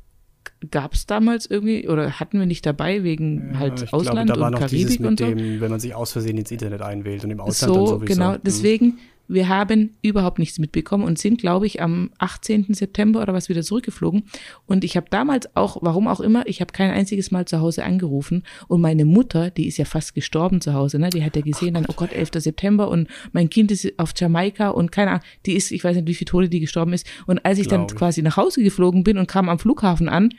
[0.70, 4.40] gab es damals irgendwie oder hatten wir nicht dabei wegen halt ich Ausland glaube, da
[4.40, 5.26] war und noch dieses Karibik mit und so.
[5.26, 8.04] dem, wenn man sich aus Versehen ins Internet einwählt und im Ausland So, sowieso.
[8.14, 8.32] genau.
[8.34, 8.38] Mhm.
[8.44, 12.74] Deswegen, wir haben überhaupt nichts mitbekommen und sind, glaube ich, am 18.
[12.74, 14.24] September oder was wieder zurückgeflogen.
[14.66, 17.84] Und ich habe damals auch, warum auch immer, ich habe kein einziges Mal zu Hause
[17.84, 18.44] angerufen.
[18.68, 21.10] Und meine Mutter, die ist ja fast gestorben zu Hause, ne?
[21.10, 22.30] Die hat ja gesehen dann, oh Gott, 11.
[22.36, 26.08] September und mein Kind ist auf Jamaika und keine Ahnung, die ist, ich weiß nicht,
[26.08, 27.06] wie viele Tode die gestorben ist.
[27.26, 27.96] Und als ich dann ich.
[27.96, 30.30] quasi nach Hause geflogen bin und kam am Flughafen an,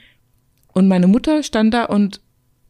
[0.78, 2.22] und meine Mutter stand da und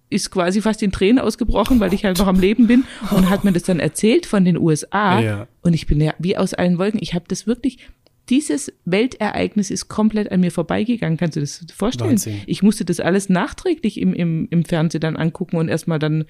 [0.10, 3.44] ist quasi fast in Tränen ausgebrochen, weil ich halt noch am Leben bin und hat
[3.44, 5.20] mir das dann erzählt von den USA.
[5.20, 5.48] Ja.
[5.62, 7.00] Und ich bin ja wie aus allen Wolken.
[7.02, 7.80] Ich habe das wirklich,
[8.30, 11.18] dieses Weltereignis ist komplett an mir vorbeigegangen.
[11.18, 12.12] Kannst du das vorstellen?
[12.12, 12.42] Wahnsinn.
[12.46, 16.26] Ich musste das alles nachträglich im, im, im Fernsehen dann angucken und erstmal dann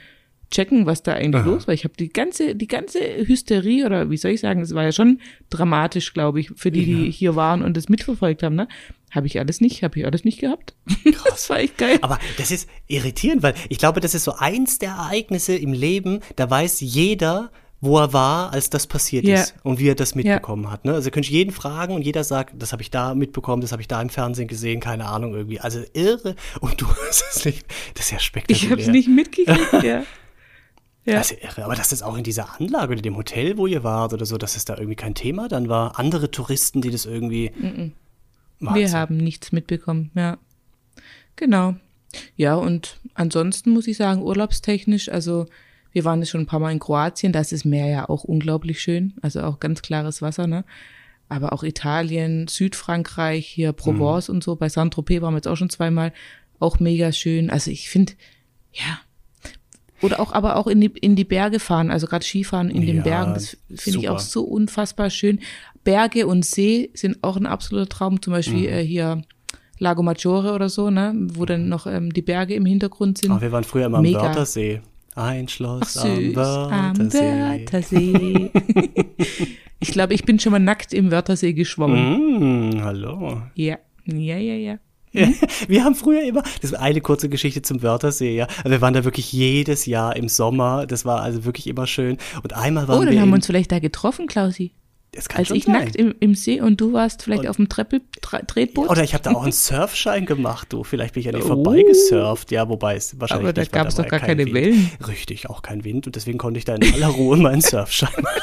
[0.49, 1.49] checken, was da eigentlich Aha.
[1.49, 1.73] los war.
[1.73, 4.91] Ich habe die ganze, die ganze Hysterie oder wie soll ich sagen, es war ja
[4.91, 8.67] schon dramatisch, glaube ich, für die, die hier waren und das mitverfolgt haben, ne?
[9.11, 10.73] Habe ich alles nicht, habe ich alles nicht gehabt.
[11.25, 11.97] Das war echt geil.
[12.01, 16.19] Aber das ist irritierend, weil ich glaube, das ist so eins der Ereignisse im Leben,
[16.35, 19.35] da weiß jeder, wo er war, als das passiert Ja.
[19.41, 20.83] ist und wie er das mitbekommen hat.
[20.83, 20.93] Ne?
[20.93, 23.81] Also könnte ich jeden fragen und jeder sagt, das habe ich da mitbekommen, das habe
[23.83, 25.59] ich da im Fernsehen gesehen, keine Ahnung irgendwie.
[25.59, 26.35] Also irre.
[26.59, 27.65] Und du hast es nicht.
[27.93, 28.63] Das ist ja spektakulär.
[28.65, 30.03] Ich habe es nicht mitgekriegt, ja.
[31.05, 31.13] Ja.
[31.13, 31.63] Das ist irre.
[31.65, 34.37] Aber dass das auch in dieser Anlage oder dem Hotel, wo ihr wart oder so,
[34.37, 35.97] dass es da irgendwie kein Thema dann war.
[35.99, 37.51] Andere Touristen, die das irgendwie.
[37.57, 37.91] Wir
[38.59, 38.93] Wahnsinn.
[38.93, 40.37] haben nichts mitbekommen, ja.
[41.35, 41.75] Genau.
[42.35, 45.45] Ja, und ansonsten muss ich sagen, urlaubstechnisch, also
[45.91, 48.23] wir waren jetzt schon ein paar Mal in Kroatien, da ist das Meer ja auch
[48.23, 50.63] unglaublich schön, also auch ganz klares Wasser, ne?
[51.29, 55.69] Aber auch Italien, Südfrankreich, hier Provence und so, bei Saint-Tropez waren wir jetzt auch schon
[55.69, 56.13] zweimal,
[56.59, 57.49] auch mega schön.
[57.49, 58.13] Also ich finde,
[58.71, 58.99] ja.
[60.01, 62.97] Oder auch, aber auch in die, in die Berge fahren, also gerade Skifahren in den
[62.97, 65.39] Ja, Bergen, das finde ich auch so unfassbar schön.
[65.83, 68.73] Berge und See sind auch ein absoluter Traum, zum Beispiel Mhm.
[68.77, 69.21] äh, hier
[69.79, 73.31] Lago Maggiore oder so, ne, wo dann noch ähm, die Berge im Hintergrund sind.
[73.31, 74.21] Ach, wir waren früher immer am Mega.
[74.23, 74.81] Wörthersee.
[75.15, 76.11] Ein Schloss Ach am
[76.71, 77.61] am Wörthersee.
[77.65, 78.51] Wörthersee.
[79.79, 82.73] ich glaube, ich bin schon mal nackt im Wörthersee geschwommen.
[82.75, 83.41] Mm, hallo.
[83.55, 84.77] Ja, ja, ja, ja.
[85.11, 88.47] Wir haben früher immer, das ist eine kurze Geschichte zum Wörthersee, ja.
[88.65, 90.85] Wir waren da wirklich jedes Jahr im Sommer.
[90.85, 92.17] Das war also wirklich immer schön.
[92.43, 94.71] Und einmal waren Oh, wir dann haben in, wir uns vielleicht da getroffen, Klausi.
[95.13, 95.73] das kann Als ich sein.
[95.73, 98.89] nackt im, im See und du warst vielleicht auf dem Treppel, Tretboot.
[98.89, 100.83] Oder ich habe da auch einen Surfschein gemacht, du.
[100.83, 101.47] Vielleicht bin ich an dir Oh.
[101.47, 102.51] vorbeigesurft.
[102.51, 104.53] Ja, wobei es wahrscheinlich Aber da gab's war doch gar kein keine Wind.
[104.55, 104.91] Wellen.
[105.07, 106.05] Richtig, auch kein Wind.
[106.07, 108.41] Und deswegen konnte ich da in aller Ruhe meinen Surfschein machen.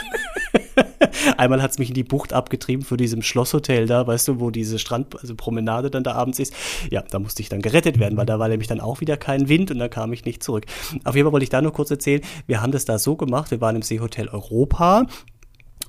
[1.37, 4.51] Einmal hat es mich in die Bucht abgetrieben für diesem Schlosshotel da, weißt du, wo
[4.51, 5.35] diese Strand, also
[5.89, 6.53] dann da abends ist.
[6.91, 9.49] Ja, da musste ich dann gerettet werden, weil da war nämlich dann auch wieder kein
[9.49, 10.67] Wind und dann kam ich nicht zurück.
[11.05, 13.51] Auf jeden Fall wollte ich da nur kurz erzählen, wir haben das da so gemacht,
[13.51, 15.07] wir waren im Seehotel Europa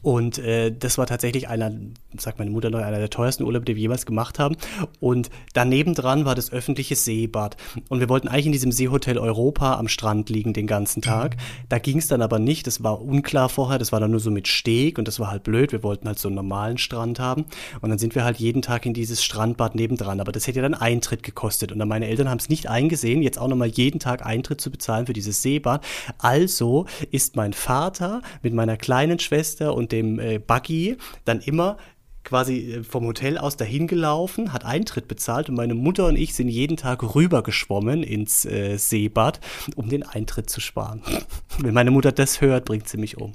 [0.05, 1.71] und äh, das war tatsächlich einer,
[2.15, 4.55] sagt meine Mutter noch, einer der teuersten Urlaube, die wir jemals gemacht haben.
[4.99, 7.57] Und daneben dran war das öffentliche Seebad.
[7.89, 11.37] Und wir wollten eigentlich in diesem Seehotel Europa am Strand liegen den ganzen Tag.
[11.69, 12.67] Da ging es dann aber nicht.
[12.67, 13.79] Das war unklar vorher.
[13.79, 15.71] Das war dann nur so mit Steg und das war halt blöd.
[15.71, 17.45] Wir wollten halt so einen normalen Strand haben.
[17.81, 20.19] Und dann sind wir halt jeden Tag in dieses Strandbad nebendran.
[20.19, 21.71] Aber das hätte ja dann Eintritt gekostet.
[21.71, 24.69] Und dann meine Eltern haben es nicht eingesehen, jetzt auch nochmal jeden Tag Eintritt zu
[24.69, 25.83] bezahlen für dieses Seebad.
[26.19, 31.77] Also ist mein Vater mit meiner kleinen Schwester und dem äh, Buggy dann immer
[32.23, 36.33] quasi äh, vom Hotel aus dahin gelaufen, hat Eintritt bezahlt und meine Mutter und ich
[36.33, 39.39] sind jeden Tag rüber geschwommen ins äh, Seebad,
[39.75, 41.01] um den Eintritt zu sparen.
[41.59, 43.33] Wenn meine Mutter das hört, bringt sie mich um.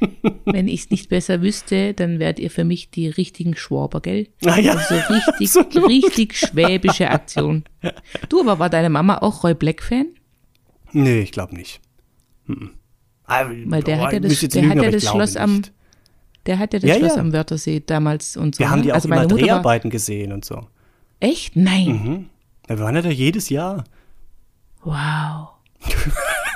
[0.44, 4.28] Wenn ich es nicht besser wüsste, dann wärt ihr für mich die richtigen Schwaber, gell?
[4.44, 5.88] Ah ja, Also richtig, absolut.
[5.88, 7.64] richtig schwäbische Aktion.
[8.28, 10.06] Du, aber war deine Mama auch Roy Black-Fan?
[10.92, 11.80] Nee, ich glaube nicht.
[12.46, 12.70] Mhm.
[13.26, 15.72] Ah, Weil der boah, hat ja das, der lügen, hat ja das Schloss am, nicht.
[16.46, 17.20] der hat ja das Ja, Schloss ja.
[17.20, 18.58] am Wörthersee damals und so.
[18.60, 18.84] Wir haben ne?
[18.86, 20.66] die auch also immer Mutter war, Dreharbeiten gesehen und so.
[21.20, 21.56] echt?
[21.56, 21.86] Nein.
[21.86, 22.26] Mhm.
[22.68, 23.84] Ja, wir waren ja da jedes Jahr.
[24.84, 25.48] Wow.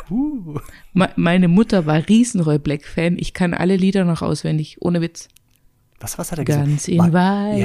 [0.09, 0.61] Uh.
[0.93, 3.17] Me- Meine Mutter war riesen Roy Black-Fan.
[3.19, 5.27] Ich kann alle Lieder noch auswendig, ohne Witz.
[5.99, 6.65] Was, was hat er gesagt?
[6.65, 7.59] Ganz in weiß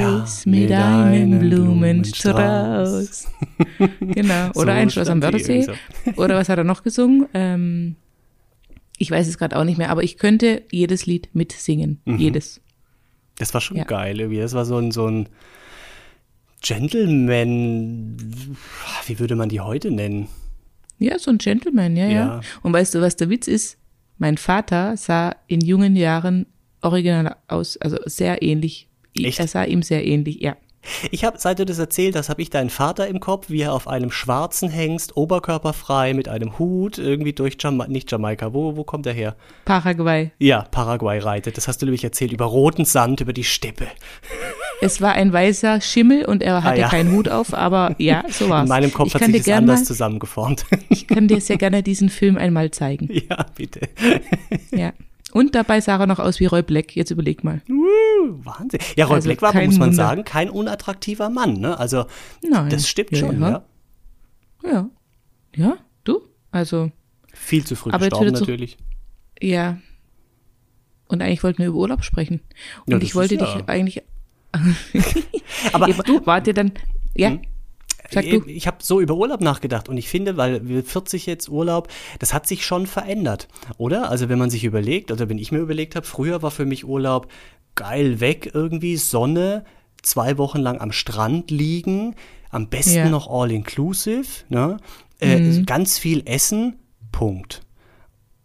[0.45, 3.27] Ja, mit einem Blumenstrauß.
[3.99, 4.49] genau.
[4.55, 5.67] Oder So ein Schloss am Wörthersee.
[6.15, 7.27] Oder was hat er noch gesungen?
[7.35, 7.95] Ähm,
[9.01, 11.99] ich weiß es gerade auch nicht mehr, aber ich könnte jedes Lied mitsingen.
[12.05, 12.17] Mhm.
[12.17, 12.61] Jedes.
[13.37, 13.83] Das war schon Ja.
[13.83, 14.39] geil irgendwie.
[14.39, 15.27] Das war so ein, so ein
[16.61, 18.15] Gentleman,
[19.07, 20.27] wie würde man die heute nennen?
[20.99, 22.41] Ja, so ein Gentleman, ja, ja, Ja.
[22.61, 23.77] Und weißt du, was der Witz ist?
[24.19, 26.45] Mein Vater sah in jungen Jahren
[26.81, 28.87] original aus, also sehr ähnlich.
[29.15, 29.39] Echt?
[29.39, 30.55] Er sah ihm sehr ähnlich, ja.
[31.11, 33.73] Ich habe, seit du das erzählt hast, habe ich deinen Vater im Kopf, wie er
[33.73, 38.83] auf einem schwarzen Hengst, oberkörperfrei, mit einem Hut, irgendwie durch Jama nicht Jamaika, wo, wo
[38.83, 39.35] kommt er her?
[39.65, 40.31] Paraguay.
[40.39, 41.57] Ja, Paraguay reitet.
[41.57, 43.87] Das hast du nämlich erzählt, über roten Sand, über die Steppe.
[44.81, 46.89] Es war ein weißer Schimmel und er hatte Ah, ja.
[46.89, 48.63] keinen Hut auf, aber ja, so war's.
[48.63, 50.65] In meinem Kopf ich hat sich das anders mal, zusammengeformt.
[50.89, 53.07] Ich kann dir sehr gerne diesen Film einmal zeigen.
[53.29, 53.81] ja, bitte.
[54.71, 54.93] Ja.
[55.33, 56.95] Und dabei sah er noch aus wie Roy Black.
[56.95, 57.61] Jetzt überleg mal.
[57.69, 58.79] Uh, Wahnsinn.
[58.95, 59.95] Ja, Roy Also Black war, muss man Wunder.
[60.03, 61.53] sagen, kein unattraktiver Mann.
[61.59, 61.77] Ne?
[61.79, 62.05] Also,
[62.47, 62.69] Nein.
[62.69, 63.41] das stimmt ja, schon.
[63.41, 63.63] Ja.
[64.63, 64.69] Ja.
[64.71, 64.89] ja.
[65.55, 66.21] Ja, du?
[66.51, 66.91] Also,
[67.33, 68.77] Viel zu früh Aber gestorben zu- natürlich.
[69.41, 69.77] ja.
[71.07, 72.39] Und eigentlich wollten wir über Urlaub sprechen.
[72.85, 74.01] Und Ja, ich wollte dich eigentlich.
[75.73, 76.71] Aber du, wart ihr dann.
[77.15, 77.41] Ja, Hm?
[78.13, 78.43] Sag du.
[78.47, 81.87] Ich habe so über Urlaub nachgedacht und ich finde, weil wir 40 jetzt Urlaub,
[82.19, 83.47] das hat sich schon verändert,
[83.77, 84.09] oder?
[84.09, 86.85] Also wenn man sich überlegt, oder wenn ich mir überlegt habe, früher war für mich
[86.85, 87.27] Urlaub
[87.75, 89.63] geil weg irgendwie, Sonne,
[90.01, 92.15] zwei Wochen lang am Strand liegen,
[92.49, 93.09] am besten Ja.
[93.09, 94.77] noch all inclusive, ne?
[95.19, 95.65] Äh, Mhm.
[95.65, 96.77] Ganz viel essen,
[97.11, 97.61] Punkt.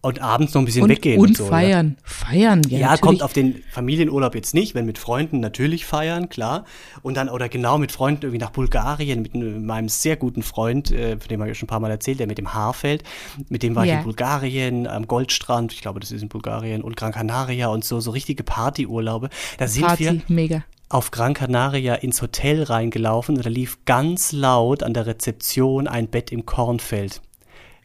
[0.07, 1.21] Und abends noch ein bisschen Und, weggehen.
[1.21, 1.51] und so, ne?
[1.51, 1.97] feiern.
[2.05, 2.79] Feiern, ja.
[2.79, 3.01] Ja, natürlich.
[3.03, 6.65] kommt auf den Familienurlaub jetzt nicht, wenn mit Freunden natürlich feiern, klar.
[7.03, 10.91] Und dann, oder genau mit Freunden irgendwie nach Bulgarien, mit n- meinem sehr guten Freund,
[10.91, 13.03] äh, von dem habe ich schon ein paar Mal erzählt, der mit dem Haarfeld,
[13.49, 13.99] mit dem war ich Ja.
[13.99, 18.01] in Bulgarien, am Goldstrand, ich glaube, das ist in Bulgarien, und Gran Canaria und so,
[18.01, 19.29] so richtige Partyurlaube.
[19.59, 20.63] Da sind Party, wir mega.
[20.89, 26.09] auf Gran Canaria ins Hotel reingelaufen und da lief ganz laut an der Rezeption ein
[26.09, 27.21] Bett im Kornfeld.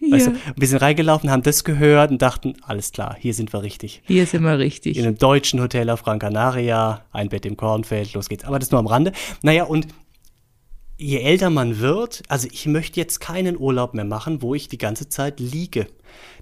[0.10, 0.34] Weißt Ja.
[0.34, 4.02] du, wir sind reingelaufen, haben das gehört und dachten, alles klar, hier sind wir richtig
[4.06, 4.98] Hier sind wir richtig.
[4.98, 8.44] in einem deutschen Hotel auf Gran Canaria, ein Bett im Kornfeld, los geht's.
[8.44, 9.12] Aber das nur am Rande.
[9.44, 9.88] Naja, und
[10.98, 14.78] je älter man wird, also ich möchte jetzt keinen Urlaub mehr machen, wo ich die
[14.78, 15.88] ganze Zeit liege.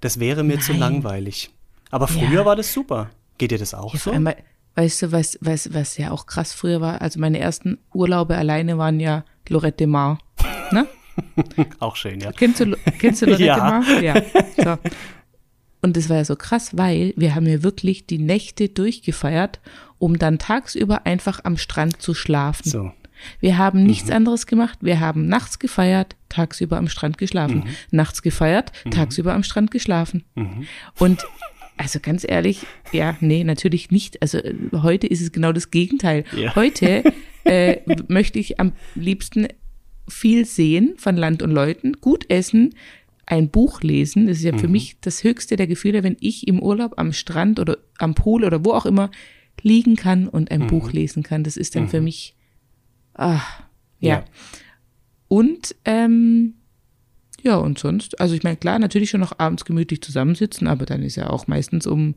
[0.02, 0.80] Das wäre mir zu Nein.
[0.80, 1.50] langweilig.
[1.92, 2.46] Aber früher Ja.
[2.46, 3.10] war das super.
[3.38, 4.12] Geht dir das auch Ja, so?
[4.12, 4.30] allem,
[4.76, 7.02] weißt du, was, was, was ja auch krass früher war?
[7.02, 10.20] Also meine ersten Urlaube alleine waren ja Lorette Mar.
[10.72, 10.88] Ne?
[11.80, 12.32] Auch schön, ja.
[12.32, 13.58] Kennst du, kennst du Lorette Ja.
[13.58, 14.02] Mar?
[14.02, 14.22] Ja.
[14.58, 14.78] So.
[15.82, 19.62] Und das war ja so krass, weil wir haben ja wirklich die Nächte durchgefeiert,
[19.98, 22.70] um dann tagsüber einfach am Strand zu schlafen.
[22.70, 22.92] So.
[23.40, 23.88] Wir haben Mhm.
[23.88, 24.80] nichts anderes gemacht.
[24.82, 27.60] Wir haben nachts gefeiert, tagsüber am Strand geschlafen.
[27.60, 27.64] Mhm.
[27.92, 30.24] Nachts gefeiert, tagsüber am Strand geschlafen.
[31.00, 31.26] Und
[31.78, 34.22] also ganz ehrlich, ja, nee, natürlich nicht.
[34.22, 36.26] Also äh, heute ist es genau das Gegenteil.
[36.36, 36.56] Ja.
[36.56, 37.04] Heute
[37.46, 37.78] äh,
[38.10, 39.48] möchte ich am liebsten
[40.10, 42.76] viel sehen von Land und Leuten, gut essen,
[43.26, 44.28] ein Buch lesen.
[44.28, 44.72] Das ist ja für Mhm.
[44.74, 48.66] mich das höchste der Gefühle, wenn ich im Urlaub am Strand oder am Pool oder
[48.66, 49.12] wo auch immer
[49.62, 50.62] liegen kann und Mhm.
[50.64, 51.44] ein Buch lesen kann.
[51.44, 52.36] Das ist dann für mich,
[53.14, 53.42] ah,
[54.00, 54.16] ja.
[54.20, 54.26] Ja.
[55.28, 56.56] Und, ähm,
[57.44, 61.04] ja, und sonst, also ich meine, klar, natürlich schon noch abends gemütlich zusammensitzen, aber dann
[61.04, 62.16] ist ja auch meistens um,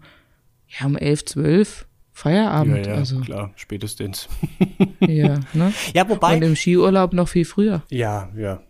[0.69, 2.87] ja, um elf, zwölf Feierabend.
[2.87, 4.29] Ja, ja, also, klar, spätestens.
[5.01, 5.73] ja, ne?
[5.95, 7.83] Ja, wobei, Und im Skiurlaub noch viel früher.
[7.91, 8.61] Ja, ja.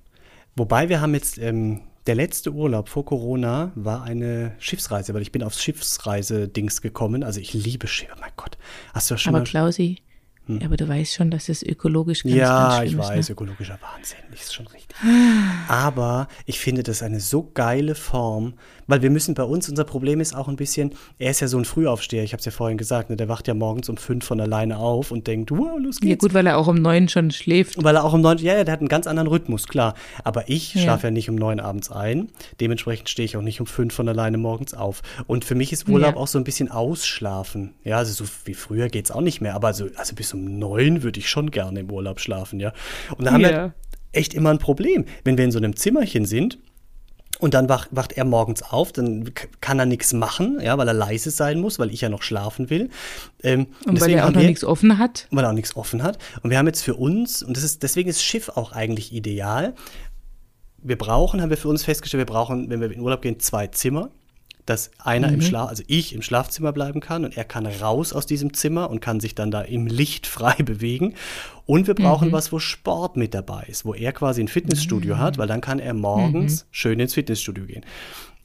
[0.55, 5.33] Wobei wir haben jetzt, ähm, der letzte Urlaub vor Corona war eine Schiffsreise, weil ich
[5.33, 7.23] bin aufs Schiffsreise-Dings gekommen.
[7.23, 8.59] Also ich liebe Schiffe, mein Gott.
[8.93, 9.49] Hast du das schon Aber mal...
[9.49, 10.03] Klausi,
[10.49, 12.41] aber du weißt schon, dass das ökologisch ganz, Hm.
[12.41, 13.29] ja, ganz ich schlimm weiß, ist.
[13.29, 13.33] Ne?
[13.33, 14.97] ökologischer Wahnsinn, ist schon richtig.
[15.69, 18.55] Aber ich finde das eine so geile Form,
[18.93, 21.57] weil wir müssen bei uns, unser Problem ist auch ein bisschen, er ist ja so
[21.57, 24.27] ein Frühaufsteher, ich habe es ja vorhin gesagt, ne, der wacht ja morgens um fünf
[24.27, 26.11] von alleine auf und denkt, wow, los geht's.
[26.11, 27.83] Ja, gut, weil er auch um neun schon schläft.
[27.83, 29.95] Weil er auch um neun, ja, ja, der hat einen ganz anderen Rhythmus, klar.
[30.25, 30.83] Aber ich Ja.
[30.83, 32.29] schlafe ja nicht um neun abends ein.
[32.61, 35.01] Dementsprechend stehe ich auch nicht um fünf von alleine morgens auf.
[35.27, 36.21] Und für mich ist Urlaub Ja.
[36.21, 37.73] auch so ein bisschen ausschlafen.
[37.85, 39.55] Ja, also so wie früher geht's auch nicht mehr.
[39.55, 42.75] Aber so, also bis um neun würde ich schon gerne im Urlaub schlafen, ja.
[43.17, 43.49] Und da haben Ja.
[43.49, 43.75] wir
[44.13, 46.59] echt immer ein Problem, wenn wir in so einem Zimmerchen sind.
[47.43, 49.29] Und dann wach, wacht er morgens auf, dann
[49.61, 52.71] kann er nichts machen, ja, weil er leise sein muss, weil ich ja noch schlafen
[52.71, 52.89] will.
[53.43, 55.27] Ähm, Und weil er auch noch nichts offen hat.
[55.33, 56.19] weil er auch nichts offen hat.
[56.45, 59.75] Und wir haben jetzt für uns, und das ist, deswegen ist Schiff auch eigentlich ideal.
[60.79, 63.67] Wir brauchen, haben wir für uns festgestellt, wir brauchen, wenn wir in Urlaub gehen, zwei
[63.67, 64.11] Zimmer.
[64.65, 68.27] Dass einer im Schlaf, also ich im Schlafzimmer bleiben kann und er kann raus aus
[68.27, 71.15] diesem Zimmer und kann sich dann da im Licht frei bewegen.
[71.67, 75.37] Und wir brauchen was, wo Sport mit dabei ist, wo er quasi ein Fitnessstudio hat,
[75.39, 77.85] weil dann kann er morgens schön ins Fitnessstudio gehen.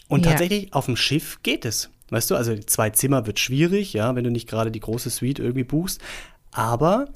[0.07, 0.31] Und Ja.
[0.31, 1.89] tatsächlich auf dem Schiff geht es.
[2.09, 5.39] Weißt du, also zwei Zimmer wird schwierig, ja, wenn du nicht gerade die große Suite
[5.39, 6.01] irgendwie buchst.
[6.51, 7.09] Aber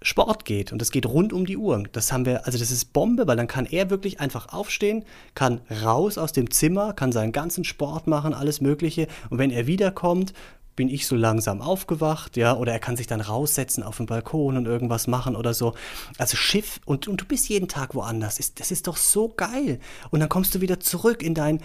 [0.00, 1.82] Sport geht und das geht rund um die Uhr.
[1.92, 5.60] Das haben wir, also das ist Bombe, weil dann kann er wirklich einfach aufstehen, kann
[5.82, 9.08] raus aus dem Zimmer, kann seinen ganzen Sport machen, alles Mögliche.
[9.30, 10.34] Und wenn er wiederkommt,
[10.76, 14.56] bin ich so langsam aufgewacht, ja, oder er kann sich dann raussetzen auf den Balkon
[14.56, 15.74] und irgendwas machen oder so.
[16.18, 18.38] Also Schiff und, und du bist jeden Tag woanders.
[18.38, 19.80] Ist, das ist doch so geil.
[20.10, 21.60] Und dann kommst du wieder zurück in dein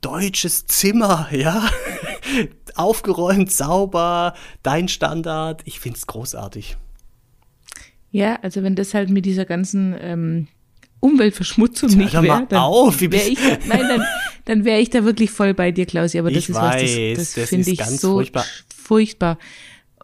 [0.00, 1.68] deutsches Zimmer, ja.
[2.76, 5.62] Aufgeräumt, sauber, dein Standard.
[5.64, 6.76] Ich find's großartig.
[8.14, 10.46] Ja, also wenn das halt mit dieser ganzen ähm,
[11.00, 14.04] Umweltverschmutzung Hör nicht wäre, dann auf, wie ich, nein, dann,
[14.44, 16.20] dann wäre ich da wirklich voll bei dir, Klausi.
[16.20, 18.44] Aber das Ich ist was, weiß, das, das das finde ich ganz so furchtbar.
[18.72, 19.38] furchtbar.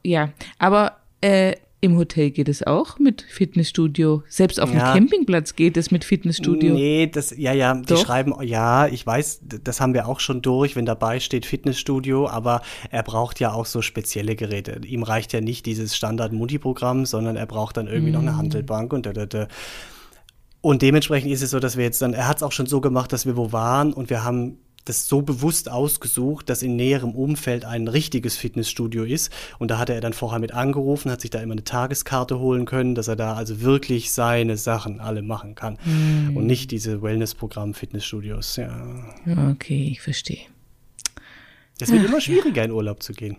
[0.02, 4.22] Ja, aber äh, im Hotel geht es auch mit Fitnessstudio.
[4.28, 4.92] Selbst auf dem Ja.
[4.92, 6.74] Campingplatz geht es mit Fitnessstudio.
[6.74, 8.04] Nee, das, ja, ja, die Doch.
[8.04, 12.60] schreiben, ja, ich weiß, das haben wir auch schon durch, wenn dabei steht Fitnessstudio, aber
[12.90, 14.80] er braucht ja auch so spezielle Geräte.
[14.86, 19.06] Ihm reicht ja nicht dieses Standard-Mutti-Programm, sondern er braucht dann irgendwie noch eine Handelbank und
[19.06, 19.48] da, da, da.
[20.60, 22.82] Und dementsprechend ist es so, dass wir jetzt dann, er hat es auch schon so
[22.82, 27.10] gemacht, dass wir wo waren und wir haben das so bewusst ausgesucht, dass in näherem
[27.12, 29.30] Umfeld ein richtiges Fitnessstudio ist.
[29.58, 32.64] Und da hatte er dann vorher mit angerufen, hat sich da immer eine Tageskarte holen
[32.64, 35.78] können, dass er da also wirklich seine Sachen alle machen kann.
[35.84, 36.36] Mhm.
[36.36, 38.56] Und nicht diese Wellnessprogramm Fitnessstudios.
[38.56, 39.50] Ja.
[39.50, 40.46] Okay, ich verstehe.
[41.80, 42.64] Es wird Ach, immer schwieriger, ja.
[42.64, 43.36] in Urlaub zu gehen.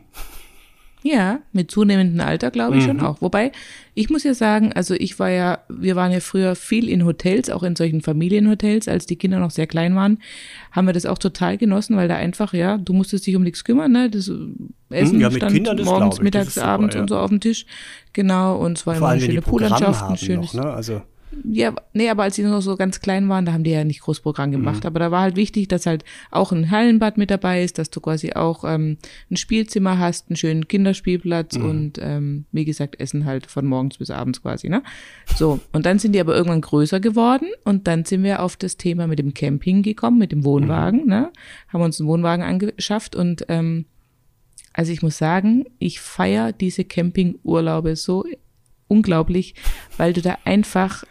[1.03, 2.87] Ja, mit zunehmendem Alter glaube ich mhm.
[2.87, 3.21] schon auch.
[3.21, 3.51] Wobei,
[3.95, 7.49] ich muss ja sagen, also ich war ja, wir waren ja früher viel in Hotels,
[7.49, 10.19] auch in solchen Familienhotels, als die Kinder noch sehr klein waren,
[10.71, 13.63] haben wir das auch total genossen, weil da einfach, ja, du musstest dich um nichts
[13.63, 14.11] kümmern, ne?
[14.11, 14.31] Das
[14.91, 17.01] Essen ja, stand Kindern, morgens, mittags, abends ja.
[17.01, 17.65] und so auf dem Tisch.
[18.13, 20.53] Genau, und es war Vor immer eine schöne Poollandschaft, ein schönes.
[20.53, 20.71] Noch, ne?
[20.71, 21.01] Also
[21.43, 24.01] ja, nee, aber als die noch so ganz klein waren, da haben die ja nicht
[24.01, 24.83] Großprogramm gemacht.
[24.83, 24.87] Mhm.
[24.87, 28.01] Aber da war halt wichtig, dass halt auch ein Hallenbad mit dabei ist, dass du
[28.01, 28.97] quasi auch ähm,
[29.29, 31.65] ein Spielzimmer hast, einen schönen Kinderspielplatz mhm.
[31.65, 34.83] und ähm, wie gesagt, Essen halt von morgens bis abends quasi, ne?
[35.35, 38.77] So, und dann sind die aber irgendwann größer geworden und dann sind wir auf das
[38.77, 41.09] Thema mit dem Camping gekommen, mit dem Wohnwagen, mhm.
[41.09, 41.31] ne?
[41.69, 43.85] Haben uns einen Wohnwagen angeschafft und ähm,
[44.73, 48.25] also ich muss sagen, ich feier diese Campingurlaube so
[48.87, 49.55] unglaublich,
[49.97, 51.03] weil du da einfach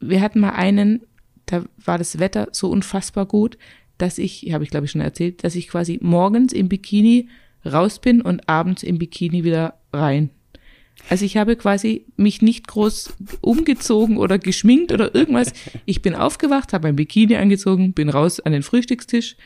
[0.00, 1.02] wir hatten mal einen,
[1.46, 3.58] da war das Wetter so unfassbar gut,
[3.98, 7.28] dass ich, habe ich glaube ich schon erzählt, dass ich quasi morgens im Bikini
[7.70, 10.30] raus bin und abends im Bikini wieder rein.
[11.08, 15.52] Also ich habe quasi mich nicht groß umgezogen oder geschminkt oder irgendwas.
[15.86, 19.36] Ich bin aufgewacht, habe mein Bikini angezogen, bin raus an den Frühstückstisch.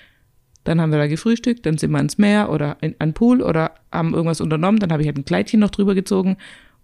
[0.64, 3.74] Dann haben wir da gefrühstückt, dann sind wir ans Meer oder in, an Pool oder
[3.92, 4.80] haben irgendwas unternommen.
[4.80, 6.38] Dann habe ich halt ein Kleidchen noch drüber gezogen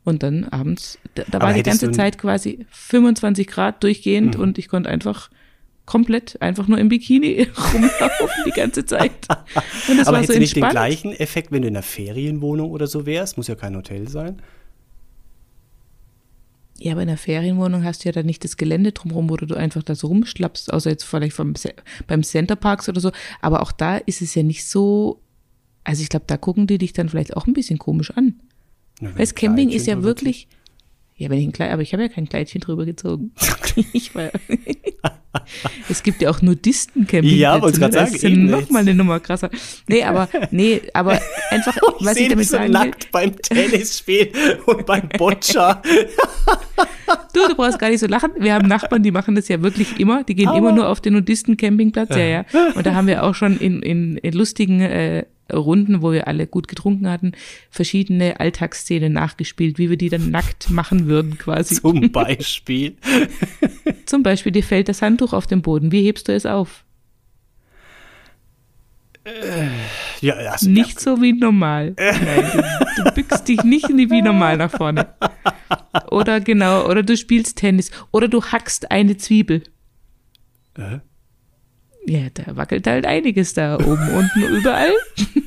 [0.04, 4.42] und dann abends, da, da war die ganze Zeit quasi 25 Grad durchgehend mhm.
[4.42, 5.30] und ich konnte einfach
[5.90, 9.12] komplett einfach nur im Bikini rumlaufen die ganze Zeit.
[9.88, 12.86] Und das Aber war so nicht den gleichen Effekt, wenn du in einer Ferienwohnung oder
[12.86, 13.36] so wärst?
[13.36, 14.40] Muss ja kein Hotel sein.
[16.78, 19.54] Ja, aber in einer Ferienwohnung hast du ja dann nicht das Gelände drumherum, wo du
[19.54, 21.54] einfach da so rumschlappst, außer jetzt vielleicht vom,
[22.06, 23.10] beim Center Parks oder so.
[23.42, 25.20] Aber auch da ist es ja nicht so,
[25.84, 28.40] also ich glaube, da gucken die dich dann vielleicht auch ein bisschen komisch an.
[29.00, 30.48] Ja, Weißt, Camping ist ja wirklich.
[31.16, 33.32] Ja, wenn ich ein Kleid, aber ich habe ja kein Kleidchen drüber gezogen.
[33.92, 34.30] ich war,
[35.88, 37.36] es gibt ja auch Nudisten-Campingplätze.
[37.36, 37.90] Ja, wollte ne?
[37.90, 38.12] gerade sagen.
[38.12, 39.50] Das ist noch mal eine Nummer krasser.
[39.88, 43.10] Nee, aber, nee, aber einfach, ich was ich damit so sagen nackt will.
[43.12, 44.32] beim Tennisspiel
[44.66, 45.82] und beim Boccia.
[47.34, 48.30] du, du brauchst gar nicht so lachen.
[48.38, 50.24] Wir haben Nachbarn, die machen das ja wirklich immer.
[50.24, 52.10] Die gehen aber immer nur auf den Nudisten-Campingplatz.
[52.10, 52.44] Ja, ja.
[52.74, 56.46] Und da haben wir auch schon in, in, in lustigen, äh, Runden, wo wir alle
[56.46, 57.32] gut getrunken hatten,
[57.70, 61.76] verschiedene Alltagsszenen nachgespielt, wie wir die dann nackt machen würden quasi.
[61.76, 62.96] Zum Beispiel.
[64.06, 65.92] Zum Beispiel, dir fällt das Handtuch auf den Boden.
[65.92, 66.84] Wie hebst du es auf?
[69.24, 69.68] Äh,
[70.20, 71.00] ja, also, nicht ja.
[71.00, 71.94] so wie normal.
[71.98, 72.50] Nein,
[72.96, 75.14] du, du bückst dich nicht wie normal nach vorne.
[76.10, 77.90] Oder genau, oder du spielst Tennis.
[78.12, 79.62] Oder du hackst eine Zwiebel.
[80.78, 81.00] Äh?
[82.10, 84.90] Ja, da wackelt halt einiges da oben, unten, überall.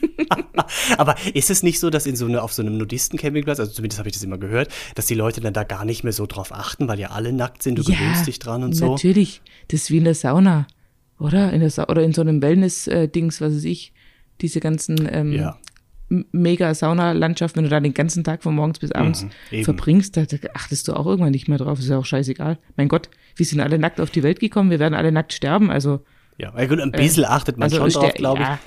[0.97, 3.99] Aber ist es nicht so, dass in so eine, auf so einem Nudisten-Campingplatz, also zumindest
[3.99, 6.53] habe ich das immer gehört, dass die Leute dann da gar nicht mehr so drauf
[6.53, 8.91] achten, weil ja alle nackt sind, du ja, gewöhnst dich dran und so?
[8.91, 10.65] Natürlich, das ist wie in der Sauna,
[11.19, 11.51] oder?
[11.51, 13.91] In der Sa oder in so einem Wellness-Dings, was weiß ich,
[14.39, 15.57] diese ganzen ähm, ja.
[16.07, 20.23] mega Saunalandschaft, wenn du da den ganzen Tag von morgens bis abends mhm, verbringst, da,
[20.23, 22.57] da achtest du auch irgendwann nicht mehr drauf, ist ja auch scheißegal.
[22.77, 25.69] Mein Gott, wir sind alle nackt auf die Welt gekommen, wir werden alle nackt sterben,
[25.69, 25.99] also
[26.43, 28.47] ja, gut, ein bisschen äh, achtet man also schon drauf, glaube ich.
[28.47, 28.59] Ja.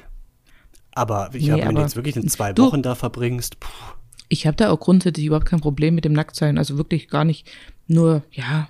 [0.92, 3.60] Aber ich nee, habe, wenn du jetzt wirklich in zwei du, Wochen da verbringst.
[3.60, 3.68] Puh.
[4.28, 6.58] Ich habe da auch grundsätzlich überhaupt kein Problem mit dem Nacktsein.
[6.58, 7.48] Also wirklich gar nicht.
[7.86, 8.68] Nur, ja,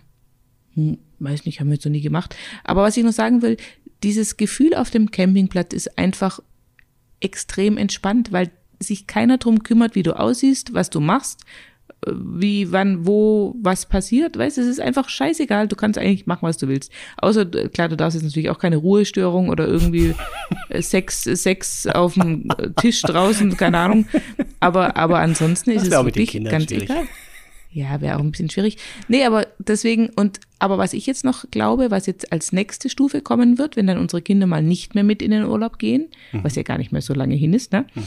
[0.74, 2.36] hm, weiß nicht, haben wir jetzt so nie gemacht.
[2.64, 3.56] Aber was ich noch sagen will,
[4.02, 6.40] dieses Gefühl auf dem Campingplatz ist einfach
[7.20, 11.44] extrem entspannt, weil sich keiner drum kümmert, wie du aussiehst, was du machst,
[12.06, 14.38] wie, wann, wo, was passiert.
[14.38, 15.68] Weißt du, es ist einfach scheißegal.
[15.68, 16.92] Du kannst eigentlich machen, was du willst.
[17.18, 20.14] Außer, klar, du darfst jetzt natürlich auch keine Ruhestörung oder irgendwie
[20.68, 22.48] äh, Sex, Sex auf dem
[22.80, 24.06] Tisch draußen, keine Ahnung.
[24.60, 26.84] Aber, aber ansonsten ist es wirklich ganz schwierig.
[26.84, 27.04] egal.
[27.72, 28.78] Ja, wäre auch ein bisschen schwierig.
[29.08, 33.20] Nee, aber deswegen, und, aber was ich jetzt noch glaube, was jetzt als nächste Stufe
[33.20, 36.42] kommen wird, wenn dann unsere Kinder mal nicht mehr mit in den Urlaub gehen, mhm.
[36.42, 37.86] was ja gar nicht mehr so lange hin ist, ne?
[37.94, 38.02] Mhm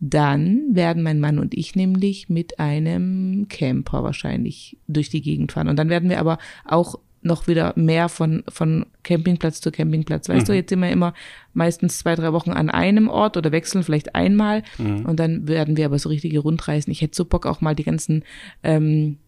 [0.00, 5.68] dann werden mein Mann und ich nämlich mit einem Camper wahrscheinlich durch die Gegend fahren.
[5.68, 10.30] Und dann werden wir aber auch noch wieder mehr von, von Campingplatz zu Campingplatz.
[10.30, 10.52] Weißt mhm.
[10.52, 11.12] du, jetzt sind wir immer
[11.52, 14.62] meistens zwei, drei Wochen an einem Ort oder wechseln vielleicht einmal.
[14.78, 15.04] Mhm.
[15.04, 16.90] Und dann werden wir aber so richtige Rundreisen.
[16.90, 18.24] Ich hätte so Bock auch mal die ganzen
[18.62, 19.18] ähm,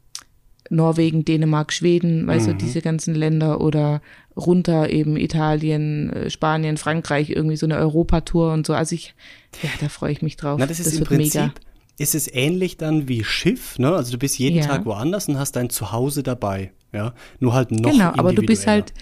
[0.71, 2.53] Norwegen, Dänemark, Schweden, weißt mhm.
[2.53, 4.01] du, diese ganzen Länder oder
[4.37, 8.75] runter eben Italien, äh, Spanien, Frankreich, irgendwie so eine Europatour und so.
[8.75, 9.15] Also ich,
[9.63, 10.59] ja, da freue ich mich drauf.
[10.59, 11.55] Na, das ist das im Prinzip, mega.
[11.99, 13.95] ist es ähnlich dann wie Schiff, ne?
[13.95, 14.65] Also du bist jeden ja.
[14.65, 17.15] Tag woanders und hast dein Zuhause dabei, ja?
[17.41, 18.93] Nur halt noch Genau, aber du bist halt,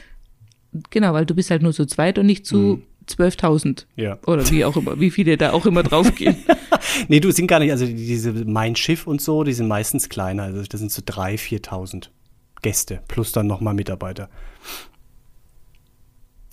[0.90, 2.82] genau, weil du bist halt nur zu zweit und nicht zu, mhm.
[3.08, 4.18] 12.000 Ja.
[4.26, 6.36] oder wie auch immer, wie viele da auch immer draufgehen.
[7.08, 10.44] Nee, du sind gar nicht, also diese Mein Schiff und so, die sind meistens kleiner.
[10.44, 12.08] Also das sind so 3.000, 4.000
[12.62, 14.28] Gäste plus dann nochmal Mitarbeiter.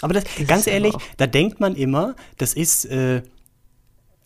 [0.02, 3.24] Aber das, ganz ist aber ehrlich, auch- da denkt man immer, das ist, äh,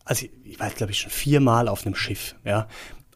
[0.03, 2.67] also ich war, glaube ich, schon viermal auf einem Schiff, ja.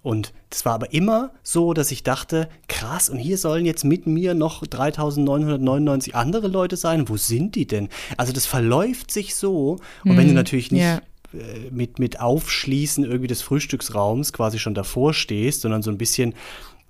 [0.02, 4.06] Und das war aber immer so, dass ich dachte, krass, und hier sollen jetzt mit
[4.06, 7.10] mir noch 3.999 andere Leute sein.
[7.10, 7.90] Wo sind die denn?
[8.16, 9.80] Also das verläuft sich so.
[10.04, 10.98] Und wenn du natürlich nicht ja.
[11.34, 16.36] äh, mit, mit Aufschließen irgendwie des Frühstücksraums quasi schon davor stehst, sondern so ein bisschen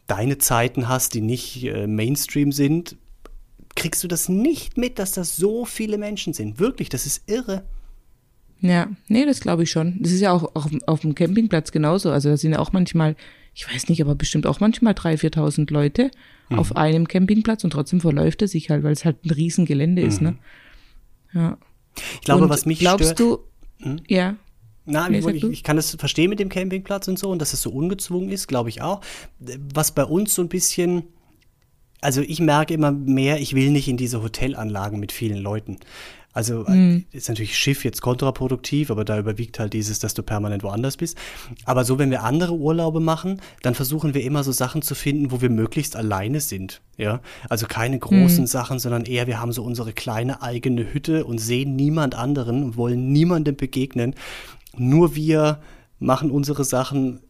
[0.08, 2.98] deine Zeiten hast, die nicht äh, Mainstream sind,
[3.86, 6.58] kriegst du das nicht mit, dass das so viele Menschen sind.
[6.60, 7.64] Wirklich, das ist irre.
[8.60, 10.02] Ja, nee, das glaube ich schon.
[10.02, 12.10] Das ist ja auch auf, auf dem Campingplatz genauso.
[12.10, 13.16] Also da sind ja auch manchmal,
[13.54, 16.10] ich weiß nicht, aber bestimmt auch manchmal 3.000, 4.000 Leute
[16.50, 16.60] Mhm.
[16.60, 20.22] auf einem Campingplatz und trotzdem verläuft er sich halt, weil es halt ein Riesengelände ist,
[20.22, 20.38] ne?
[21.34, 21.52] Ja.
[21.52, 21.58] Mhm.
[22.16, 23.40] Ich glaube, und was mich glaubst stört.
[23.82, 23.98] Hm?
[23.98, 24.36] du, ja,
[24.86, 27.62] Na, Nee, ich, ich kann das verstehen mit dem Campingplatz und so und dass es
[27.62, 29.02] so ungezwungen ist, glaube ich auch.
[29.74, 31.04] Was bei uns so ein bisschen,
[32.06, 35.78] also ich merke immer mehr, ich will nicht in diese Hotelanlagen mit vielen Leuten.
[36.34, 37.06] Also Mhm.
[37.14, 41.18] ist natürlich Schiff jetzt kontraproduktiv, aber da überwiegt halt dieses, dass du permanent woanders bist.
[41.64, 45.32] Aber so, wenn wir andere Urlaube machen, dann versuchen wir immer so Sachen zu finden,
[45.32, 46.82] wo wir möglichst alleine sind.
[46.98, 48.48] Ja, also keine großen Mhm.
[48.48, 52.78] Sachen, sondern eher wir haben so unsere kleine eigene Hütte und sehen niemand anderen und
[52.78, 54.14] wollen niemandem begegnen.
[54.78, 55.62] Nur wir
[56.00, 57.22] machen unsere Sachen,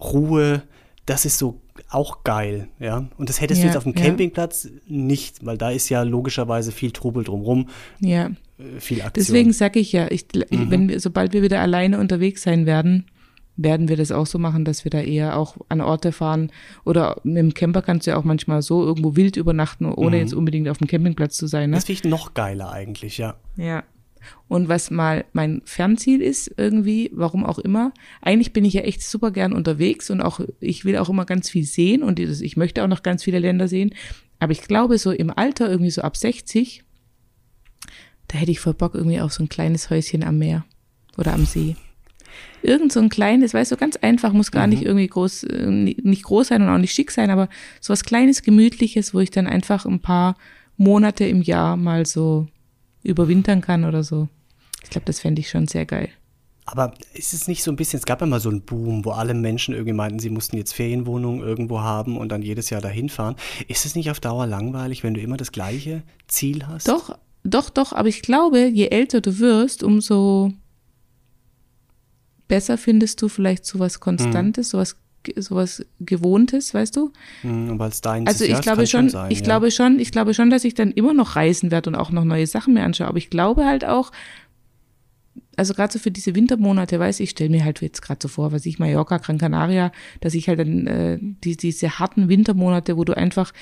[0.00, 0.62] Ruhe,
[1.06, 3.08] das ist so auch geil, ja.
[3.18, 4.02] Und das hättest du Ja, jetzt auf dem ja.
[4.04, 7.68] Campingplatz nicht, weil da ist ja logischerweise viel Trubel drumrum,
[8.00, 8.26] ja.
[8.58, 9.12] äh, viel Aktion.
[9.14, 10.70] Deswegen sage ich ja, ich, Mhm.
[10.70, 13.06] wenn wir, sobald wir wieder alleine unterwegs sein werden,
[13.56, 16.50] werden wir das auch so machen, dass wir da eher auch an Orte fahren.
[16.84, 20.34] Oder mit dem Camper kannst du ja auch manchmal so irgendwo wild übernachten, ohne jetzt
[20.34, 21.70] unbedingt auf dem Campingplatz zu sein.
[21.70, 21.74] Ne?
[21.74, 21.78] Mhm.
[21.78, 23.34] das finde ich noch geiler eigentlich, ja.
[23.56, 23.84] Ja.
[24.48, 29.02] Und was mal mein Fernziel ist, irgendwie, warum auch immer, eigentlich bin ich ja echt
[29.02, 32.82] super gern unterwegs und auch, ich will auch immer ganz viel sehen und ich möchte
[32.82, 33.94] auch noch ganz viele Länder sehen.
[34.38, 36.84] Aber ich glaube, so im Alter, irgendwie so ab 60,
[38.28, 40.64] da hätte ich voll Bock irgendwie auf so ein kleines Häuschen am Meer
[41.16, 41.76] oder am See.
[42.62, 46.24] Irgend so ein kleines, weißt du, ganz einfach, muss gar nicht irgendwie groß, äh, nicht
[46.24, 47.48] groß sein und auch nicht schick sein, aber
[47.80, 50.36] so was kleines, gemütliches, wo ich dann einfach ein paar
[50.76, 52.48] Monate im Jahr mal so
[53.04, 54.28] überwintern kann oder so.
[54.82, 56.08] Ich glaube, das fände ich schon sehr geil.
[56.66, 59.10] Aber ist es nicht so ein bisschen, es gab ja mal so einen Boom, wo
[59.10, 63.10] alle Menschen irgendwie meinten, sie mussten jetzt Ferienwohnungen irgendwo haben und dann jedes Jahr dahin
[63.10, 63.36] fahren.
[63.68, 66.88] Ist es nicht auf Dauer langweilig, wenn du immer das gleiche Ziel hast?
[66.88, 70.52] Doch, doch, doch, aber ich glaube, je älter du wirst, umso
[72.48, 74.96] besser findest du vielleicht sowas Konstantes, sowas,
[75.36, 77.12] sowas Gewohntes, weißt du?
[77.42, 79.44] Hm, und weil es dein Also ich glaube schon, sein, ich ja.
[79.44, 82.24] glaube schon, ich glaube schon, dass ich dann immer noch reisen werde und auch noch
[82.24, 83.08] neue Sachen mir anschaue.
[83.08, 84.12] Aber ich glaube halt auch,
[85.56, 88.52] also gerade so für diese Wintermonate, weiß ich, stelle mir halt jetzt gerade so vor,
[88.52, 93.04] was ich Mallorca, Gran Canaria, dass ich halt dann äh, die, diese harten Wintermonate, wo
[93.04, 93.52] du einfach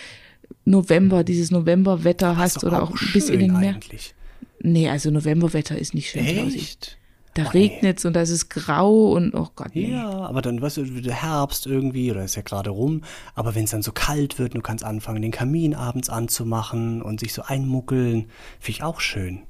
[0.64, 3.74] November, dieses Novemberwetter hast oder auch, bis in den Meer.
[3.74, 4.14] eigentlich.
[4.60, 6.24] Nee, also Novemberwetter ist nicht schön.
[6.24, 6.98] Echt?
[7.34, 7.60] Da Oh, nee.
[7.72, 9.90] regnet's und da ist es grau und oh Gott, nee.
[9.90, 13.02] Ja, aber dann, weißt du, der Herbst irgendwie, oder ist ja gerade rum,
[13.34, 17.00] aber wenn es dann so kalt wird, und du kannst anfangen, den Kamin abends anzumachen
[17.00, 18.26] und sich so einmuckeln,
[18.60, 19.40] finde ich auch schön.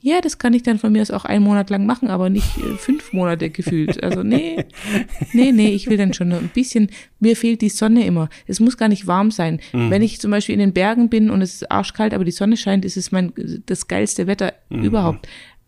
[0.00, 2.58] Ja, das kann ich dann von mir aus auch einen Monat lang machen, aber nicht
[2.58, 4.02] äh, fünf Monate gefühlt.
[4.04, 4.64] Also nee,
[5.32, 8.28] nee, nee, ich will dann schon ein bisschen, mir fehlt die Sonne immer.
[8.46, 9.58] Es muss gar nicht warm sein.
[9.72, 12.56] Wenn ich zum Beispiel in den Bergen bin und es ist arschkalt, aber die Sonne
[12.56, 13.32] scheint, ist es mein,
[13.66, 15.26] das geilste Wetter überhaupt.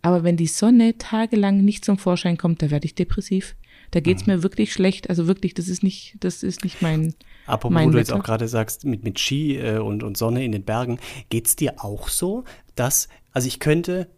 [0.09, 3.57] Aber wenn die Sonne tagelang nicht zum Vorschein kommt, da werde ich depressiv.
[3.91, 5.11] Da geht's mir wirklich schlecht.
[5.11, 8.23] Also wirklich, das ist nicht, das ist nicht mein, Apropos, mein wo du jetzt auch
[8.23, 10.99] gerade sagst, mit, mit Ski äh, und, und Sonne in den Bergen,
[11.29, 12.45] geht's dir auch so,
[12.75, 14.09] dass, also ich könnte,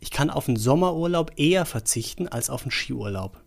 [0.00, 3.38] ich kann auf einen Sommerurlaub eher verzichten als auf einen Skiurlaub.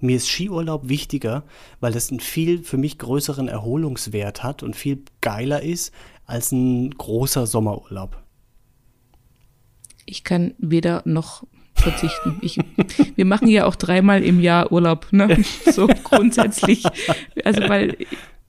[0.00, 1.44] Mir ist Skiurlaub wichtiger,
[1.80, 5.92] weil das einen viel für mich größeren Erholungswert hat und viel geiler ist
[6.24, 8.22] als ein großer Sommerurlaub.
[10.06, 11.44] Ich kann weder noch
[11.74, 12.38] verzichten.
[12.40, 12.58] Ich,
[13.16, 15.44] wir machen ja auch dreimal im Jahr Urlaub, ne?
[15.70, 16.84] So grundsätzlich.
[17.44, 17.96] Also weil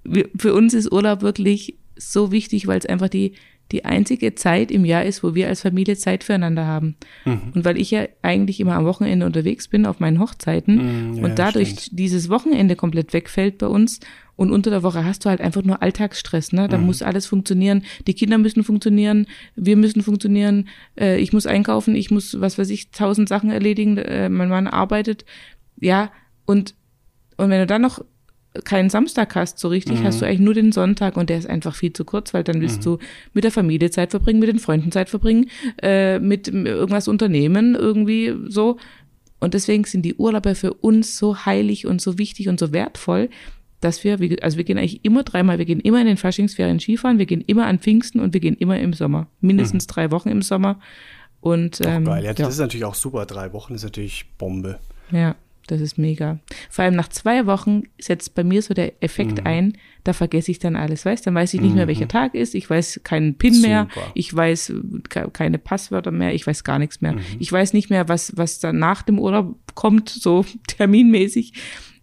[0.04, 3.34] wir, für uns ist Urlaub wirklich so wichtig, weil es einfach die
[3.72, 6.96] die einzige Zeit im Jahr ist, wo wir als Familie Zeit füreinander haben.
[7.54, 11.24] Und weil ich ja eigentlich immer am Wochenende unterwegs bin auf meinen Hochzeiten Mm, ja,
[11.26, 12.00] und dadurch stimmt.
[12.00, 14.00] dieses Wochenende komplett wegfällt bei uns
[14.38, 16.64] und unter der Woche hast du halt einfach nur Alltagsstress, ne?
[16.64, 16.70] Mhm.
[16.70, 21.96] Da muss alles funktionieren, die Kinder müssen funktionieren, wir müssen funktionieren, äh, ich muss einkaufen,
[21.96, 25.26] ich muss, was weiß ich, tausend Sachen erledigen, äh, mein Mann arbeitet,
[25.80, 26.12] ja,
[26.46, 26.76] und,
[27.36, 28.00] und wenn du dann noch
[28.64, 31.76] keinen Samstag hast, so richtig, hast du eigentlich nur den Sonntag und der ist einfach
[31.76, 32.98] viel zu kurz, weil dann willst du
[33.34, 35.50] mit der Familie Zeit verbringen, mit den Freunden Zeit verbringen,
[35.82, 38.78] äh, mit irgendwas unternehmen, irgendwie so.
[39.40, 43.30] Und deswegen sind die Urlaube für uns so heilig und so wichtig und so wertvoll,
[43.82, 47.20] dass wir, also wir gehen eigentlich immer dreimal, wir gehen immer in den Faschingsferien Skifahren,
[47.20, 49.28] wir gehen immer an Pfingsten und wir gehen immer im Sommer.
[49.42, 50.80] Mindestens drei Wochen im Sommer.
[51.42, 52.48] Und ähm, Geil, ja, das ja.
[52.50, 53.26] ist natürlich auch super.
[53.26, 54.80] Drei Wochen ist natürlich Bombe.
[55.12, 55.36] Ja,
[55.68, 56.40] das ist mega.
[56.70, 59.46] Vor allem nach zwei Wochen setzt bei mir so der Effekt Mhm.
[59.48, 59.74] ein,
[60.04, 62.70] da vergesse ich dann alles, weißt Dann weiß ich nicht mehr, welcher Tag ist, ich
[62.70, 64.08] weiß keinen PIN mehr, Super.
[64.16, 64.74] ich weiß
[65.10, 67.14] ke- keine Passwörter mehr, ich weiß gar nichts mehr.
[67.14, 67.20] Mhm.
[67.40, 71.54] Ich weiß nicht mehr, was, was dann nach dem Urlaub kommt, so terminmäßig.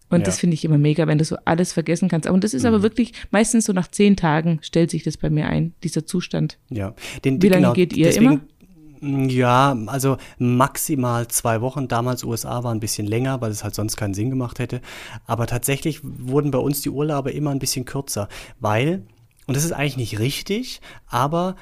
[0.09, 0.41] Und das Ja.
[0.41, 2.29] finde ich immer mega, wenn du so alles vergessen kannst.
[2.29, 2.67] Und das ist Mhm.
[2.69, 6.57] aber wirklich, meistens so nach zehn Tagen stellt sich das bei mir ein, dieser Zustand.
[6.69, 6.93] Ja.
[7.23, 8.41] Den, Wie lange geht ihr deswegen,
[9.01, 11.87] Ja, also maximal zwei Wochen.
[11.87, 14.81] Damals USA war ein bisschen länger, weil es halt sonst keinen Sinn gemacht hätte.
[15.27, 18.29] Aber tatsächlich wurden bei uns die Urlaube immer ein bisschen kürzer,
[18.59, 19.03] weil,
[19.47, 21.55] und das ist eigentlich nicht richtig, aber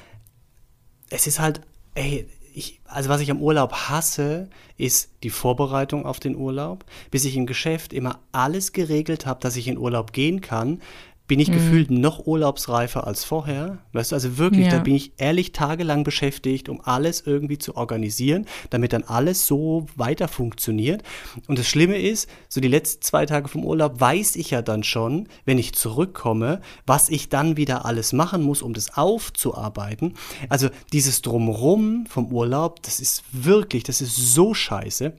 [1.10, 1.60] es ist halt,
[1.94, 6.84] ey, ich, also was ich am Urlaub hasse, ist die Vorbereitung auf den Urlaub.
[7.10, 10.80] Bis ich im Geschäft immer alles geregelt habe, dass ich in Urlaub gehen kann,
[11.26, 11.42] bin Mhm.
[11.42, 13.78] ich gefühlt noch urlaubsreifer als vorher.
[13.92, 14.72] Weißt du, also wirklich, Ja.
[14.72, 19.86] da bin ich ehrlich tagelang beschäftigt, um alles irgendwie zu organisieren, damit dann alles so
[19.96, 21.02] weiter funktioniert.
[21.48, 24.84] Und das Schlimme ist, so die letzten zwei Tage vom Urlaub weiß ich ja dann
[24.84, 30.14] schon, wenn ich zurückkomme, was ich dann wieder alles machen muss, um das aufzuarbeiten.
[30.50, 35.14] Also dieses Drumrum vom Urlaub, das ist wirklich, das ist so scheiße.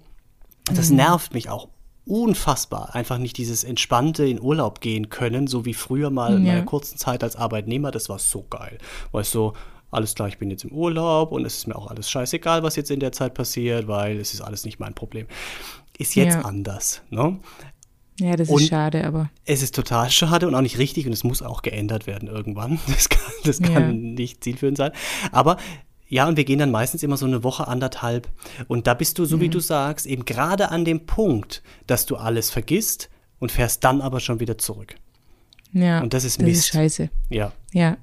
[0.74, 1.70] Das nervt mich auch
[2.06, 2.94] unfassbar.
[2.96, 6.54] Einfach nicht dieses entspannte in Urlaub gehen können, so wie früher mal in Ja.
[6.54, 7.92] meiner kurzen Zeit als Arbeitnehmer.
[7.92, 8.78] Das war so geil.
[9.12, 9.54] Weißt du,
[9.92, 12.76] alles klar, ich bin jetzt im Urlaub und es ist mir auch alles scheißegal, was
[12.76, 15.28] jetzt in der Zeit passiert, weil es ist alles nicht mein Problem.
[15.98, 16.42] Ist jetzt Ja.
[16.42, 17.02] anders.
[17.10, 17.40] Ne?
[18.20, 21.14] Ja, das Und- ist schade, aber Es ist total schade und auch nicht richtig und
[21.14, 22.80] es muss auch geändert werden irgendwann.
[22.88, 23.92] Das kann, das kann Ja.
[24.14, 24.92] nicht zielführend sein.
[25.32, 25.58] Aber
[26.08, 28.30] ja, und wir gehen dann meistens immer so eine Woche, anderthalb.
[28.68, 29.42] Und da bist du, so Mhm.
[29.42, 34.02] wie du sagst, eben gerade an dem Punkt, dass du alles vergisst und fährst dann
[34.02, 34.96] aber schon wieder zurück.
[35.74, 36.60] ja, Und das ist das Mist.
[36.60, 37.10] ist scheiße.
[37.30, 37.52] Ja.
[37.74, 37.98] Ja.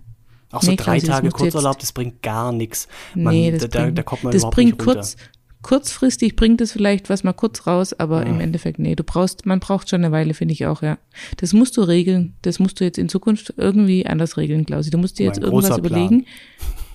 [0.51, 2.87] Auch so Nee, drei Klausi, das Tage Kurzurlaub, das bringt gar nichts.
[3.15, 5.01] nee, das da, bringt, da kommt man das überhaupt bringt nicht runter.
[5.01, 5.17] kurz,
[5.63, 9.61] kurzfristig bringt es vielleicht was mal kurz raus, aber im Endeffekt, nee, du brauchst, man
[9.61, 10.99] braucht schon eine Weile, finde ich auch, ja.
[11.39, 12.35] Das musst du regeln.
[12.43, 14.91] Das musst du jetzt in Zukunft irgendwie anders regeln, Klausi.
[14.91, 16.27] Du musst dir jetzt Mein irgendwas überlegen.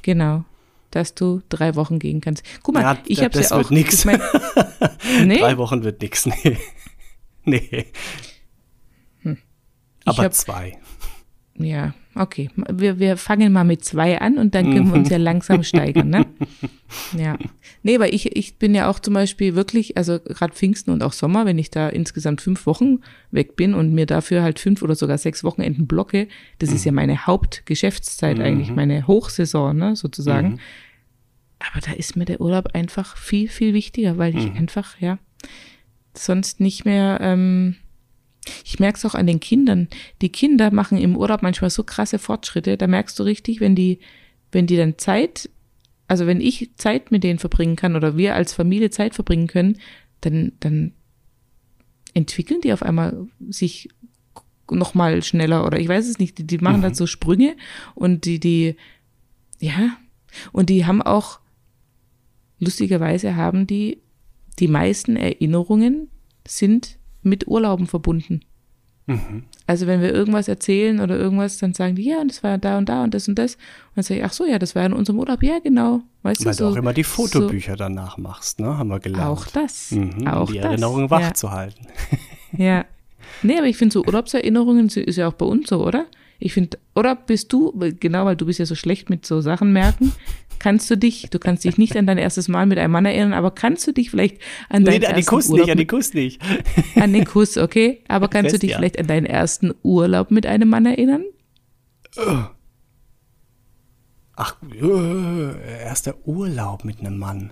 [0.03, 0.43] Genau.
[0.91, 2.43] Dass du drei Wochen gehen kannst.
[2.63, 3.69] Guck mal, Ja, ich das ja wird auch.
[3.71, 3.99] nix.
[3.99, 4.21] Ich mein,
[5.25, 6.25] nee, Drei Wochen wird nichts.
[6.25, 6.57] Nee.
[7.43, 7.85] nee.
[10.05, 10.77] Aber hab- zwei.
[11.55, 12.49] Ja, okay.
[12.55, 16.09] Wir, wir fangen mal mit zwei an und dann können wir uns ja langsam steigern,
[16.09, 16.26] ne?
[17.18, 17.38] Ja.
[17.84, 21.13] Nee, weil ich, ich bin ja auch zum Beispiel wirklich, also gerade Pfingsten und auch
[21.13, 22.99] Sommer, wenn ich da insgesamt fünf Wochen
[23.32, 26.28] weg bin und mir dafür halt fünf oder sogar sechs Wochenenden blocke,
[26.59, 30.59] das ist ja meine Hauptgeschäftszeit eigentlich, meine Hochsaison, ne, sozusagen.
[31.59, 35.18] Aber da ist mir der Urlaub einfach viel, viel wichtiger, weil ich einfach, ja,
[36.13, 37.76] sonst nicht mehr, ähm,
[38.65, 39.87] ich merke es auch an den Kindern.
[40.21, 42.77] Die Kinder machen im Urlaub manchmal so krasse Fortschritte.
[42.77, 43.99] Da merkst du richtig, wenn die,
[44.51, 45.49] wenn die dann Zeit,
[46.07, 49.77] also wenn ich Zeit mit denen verbringen kann oder wir als Familie Zeit verbringen können,
[50.21, 50.93] dann, dann
[52.13, 53.89] entwickeln die auf einmal sich
[54.71, 56.37] noch mal schneller oder ich weiß es nicht.
[56.37, 57.55] Die, die machen dann so Sprünge
[57.95, 58.75] und die, die,
[59.59, 59.97] ja,
[60.51, 61.39] und die haben auch,
[62.59, 64.01] lustigerweise haben die,
[64.59, 66.09] die meisten Erinnerungen
[66.47, 68.41] sind mit Urlauben verbunden.
[69.68, 72.78] Also wenn wir irgendwas erzählen oder irgendwas, dann sagen die, ja, und das war da
[72.78, 73.55] und da und das und das.
[73.55, 73.61] Und
[73.95, 75.41] dann sage ich, ach so, ja, das war in unserem Urlaub.
[75.43, 76.01] Ja, genau.
[76.24, 78.78] Weißt Weil du, du so, auch immer die so, Fotobücher danach machst, ne?
[78.78, 79.26] Haben wir gelernt.
[79.26, 79.91] Auch das.
[79.91, 80.65] Mhm, auch die das.
[80.65, 81.34] Erinnerungen wach ja.
[81.34, 81.88] zu halten.
[82.57, 82.86] Ja.
[83.43, 86.05] Nee, aber ich finde so Urlaubserinnerungen ist ja auch bei uns so, oder?
[86.39, 89.73] Ich finde, oder bist du, genau, weil du bist ja so schlecht mit so Sachen
[89.73, 90.11] merken,
[90.59, 93.33] kannst du dich, du kannst dich nicht an dein erstes Mal mit einem Mann erinnern,
[93.33, 95.77] aber kannst du dich vielleicht an deinen Nee, an den ersten Kuss Urlaub nicht, an
[95.77, 96.41] den mit, Kuss nicht.
[96.95, 98.03] an den Kuss, okay?
[98.07, 98.77] Aber kannst du Fest, dich ja.
[98.77, 101.23] vielleicht an deinen ersten Urlaub mit einem Mann erinnern?
[104.35, 104.55] Ach,
[105.83, 107.51] erster Urlaub mit einem Mann.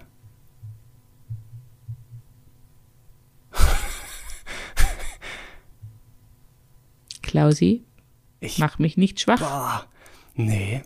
[7.21, 7.83] Klausi,
[8.39, 9.39] Ich, mach mich nicht schwach.
[9.39, 9.85] boah,
[10.35, 10.81] nee.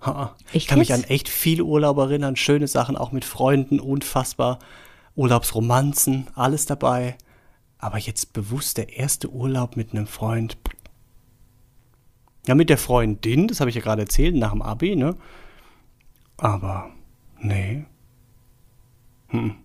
[0.00, 4.58] Ha, ich kann mich an echt viele Urlaube erinnern, schöne Sachen, auch mit Freunden, unfassbar.
[5.16, 7.16] Urlaubsromanzen, alles dabei.
[7.78, 10.56] Aber jetzt bewusst der erste Urlaub mit einem Freund.
[12.46, 15.16] Ja, mit der Freundin, das habe ich ja gerade erzählt, nach dem Abi, ne?
[16.36, 16.90] Aber,
[17.40, 17.84] nee.
[19.28, 19.56] Hm.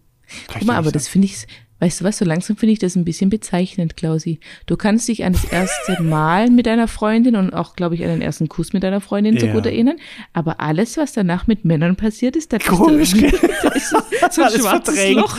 [0.47, 1.13] Guck mal, aber das sagen.
[1.13, 1.47] finde ich,
[1.83, 4.39] Weißt du was, so langsam finde ich das ein bisschen bezeichnend, Klausi.
[4.67, 8.07] Du kannst dich an das erste Mal mit deiner Freundin und auch, glaube ich, an
[8.09, 9.51] den ersten Kuss mit deiner Freundin so Ja.
[9.53, 9.97] gut erinnern.
[10.31, 13.31] Aber alles, was danach mit Männern passiert ist, da Komisch, ist
[13.89, 13.97] so,
[14.31, 14.61] so ein schwarzes
[14.95, 15.15] verdrängt.
[15.17, 15.37] Loch.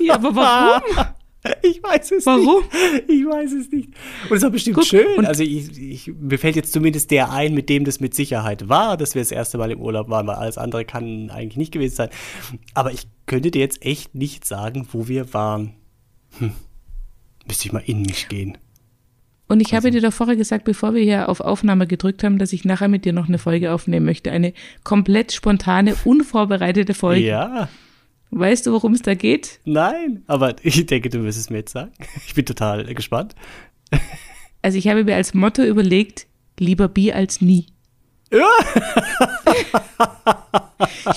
[0.00, 0.82] Ja, aber warum?
[1.62, 2.62] Ich weiß es Warum?
[2.64, 3.04] nicht.
[3.08, 3.90] Ich weiß es nicht.
[4.30, 5.06] Und es war bestimmt Guck, schön.
[5.18, 8.68] und- Also ich, ich, mir fällt jetzt zumindest der ein, mit dem das mit Sicherheit
[8.68, 11.72] war, dass wir das erste Mal im Urlaub waren, weil alles andere kann eigentlich nicht
[11.72, 12.08] gewesen sein.
[12.72, 15.74] Aber ich könnte dir jetzt echt nicht sagen, wo wir waren.
[16.38, 16.52] Hm.
[17.46, 18.56] Müsste ich mal in mich gehen.
[19.46, 22.54] Und ich habe dir doch vorher gesagt, bevor wir hier auf Aufnahme gedrückt haben, dass
[22.54, 24.32] ich nachher mit dir noch eine Folge aufnehmen möchte.
[24.32, 27.26] Eine komplett spontane, unvorbereitete Folge.
[27.26, 27.68] Ja,
[28.30, 29.60] Weißt du, worum es da geht?
[29.64, 30.22] nein.
[30.26, 31.92] Aber ich denke, du wirst es mir jetzt sagen.
[32.26, 33.34] Ich bin total gespannt.
[34.62, 36.26] Also ich habe mir als Motto überlegt,
[36.58, 37.66] lieber Bi als nie.
[38.30, 38.40] ich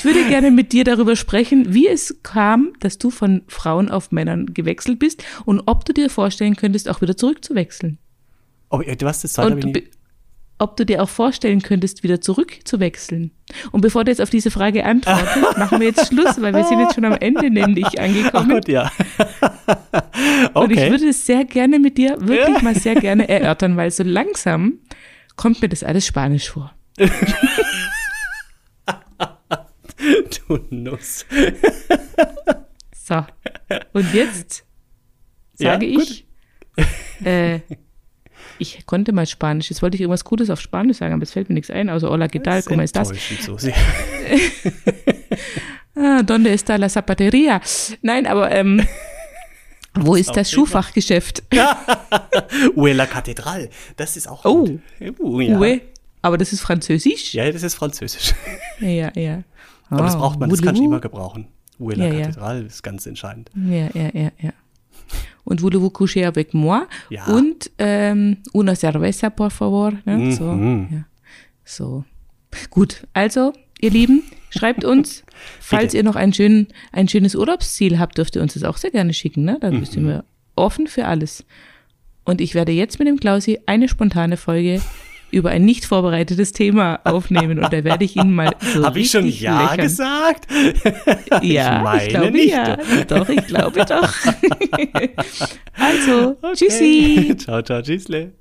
[0.04, 4.54] würde gerne mit dir darüber sprechen, wie es kam, dass du von Frauen auf Männern
[4.54, 7.98] gewechselt bist und ob du dir vorstellen könntest, auch wieder zurückzuwechseln.
[8.70, 9.62] Oh, du hast das ich Und
[10.60, 13.32] ob du dir auch vorstellen könntest, wieder zurückzuwechseln.
[13.72, 16.80] Und bevor du jetzt auf diese Frage antwortest, machen wir jetzt Schluss, weil wir sind
[16.80, 18.50] jetzt schon am Ende nämlich angekommen.
[18.50, 18.92] Gott, ja.
[20.54, 20.90] Und ich okay.
[20.92, 22.62] würde es sehr gerne mit dir, wirklich Ja.
[22.64, 24.80] mal sehr gerne erörtern, weil so langsam
[25.36, 26.74] kommt mir das alles Spanisch vor.
[30.48, 31.26] Du Nuss.
[32.94, 33.26] So.
[33.94, 34.64] Und jetzt
[35.60, 36.04] Ja, sage gut.
[36.04, 36.28] ich,
[37.26, 37.60] äh,
[38.60, 39.70] ich konnte mal Spanisch.
[39.70, 42.10] Jetzt wollte ich irgendwas Gutes auf Spanisch sagen, aber es fällt mir nichts ein, außer
[42.10, 42.62] Hola, ¿qué tal?
[42.64, 43.10] ¿Cómo estás?
[43.10, 43.74] Enttäuschend, Susi.
[46.00, 47.60] Ah, ¿Dónde está la zapatería?
[48.04, 48.86] Nein, aber ähm,
[49.96, 51.42] wo ist das Schuhfachgeschäft?
[52.76, 53.70] Ue la Cathédrale.
[53.96, 54.66] Das ist auch Oh.
[54.66, 54.80] gut.
[55.20, 55.58] Uh, ja.
[55.58, 55.82] Ue.
[56.22, 57.34] Aber das ist Französisch?
[57.34, 58.36] ja, das ist Französisch.
[58.80, 59.44] Ja, ja.
[59.90, 61.48] Aber das braucht man, das kann ich immer gebrauchen.
[61.80, 62.26] Ue la Ja, ja.
[62.28, 63.50] Cathédrale ist ganz entscheidend.
[63.56, 64.52] Ja, ja, ja, ja.
[65.44, 66.88] Und voulez-vous coucher avec moi?
[67.10, 67.26] Ja.
[67.28, 69.94] Und ähm, una cerveza, por favor.
[70.06, 70.32] Ne?
[70.34, 70.88] So, Mhm.
[70.92, 71.06] ja.
[71.64, 72.04] so.
[72.70, 75.24] Gut, also, ihr Lieben, schreibt uns,
[75.60, 78.92] falls ihr noch ein, schön, ein schönes Urlaubsziel habt, dürft ihr uns das auch sehr
[78.92, 79.44] gerne schicken.
[79.46, 79.58] Ne?
[79.62, 79.86] Da Mhm.
[79.86, 80.24] sind wir
[80.56, 81.46] offen für alles.
[82.26, 84.82] Und ich werde jetzt mit dem Klausi eine spontane Folge
[85.32, 89.12] über ein nicht vorbereitetes Thema aufnehmen und da werde ich ihn mal so Habe ich
[89.12, 89.78] schon Ja löchern.
[89.78, 90.48] gesagt?
[91.42, 92.50] Ja, ich, meine glaube nicht.
[92.54, 92.78] ja.
[93.08, 94.14] Doch, ich glaube doch.
[95.80, 96.54] also, Okay.
[96.56, 97.36] tschüssi.
[97.38, 98.32] Ciao, ciao, tschüssle.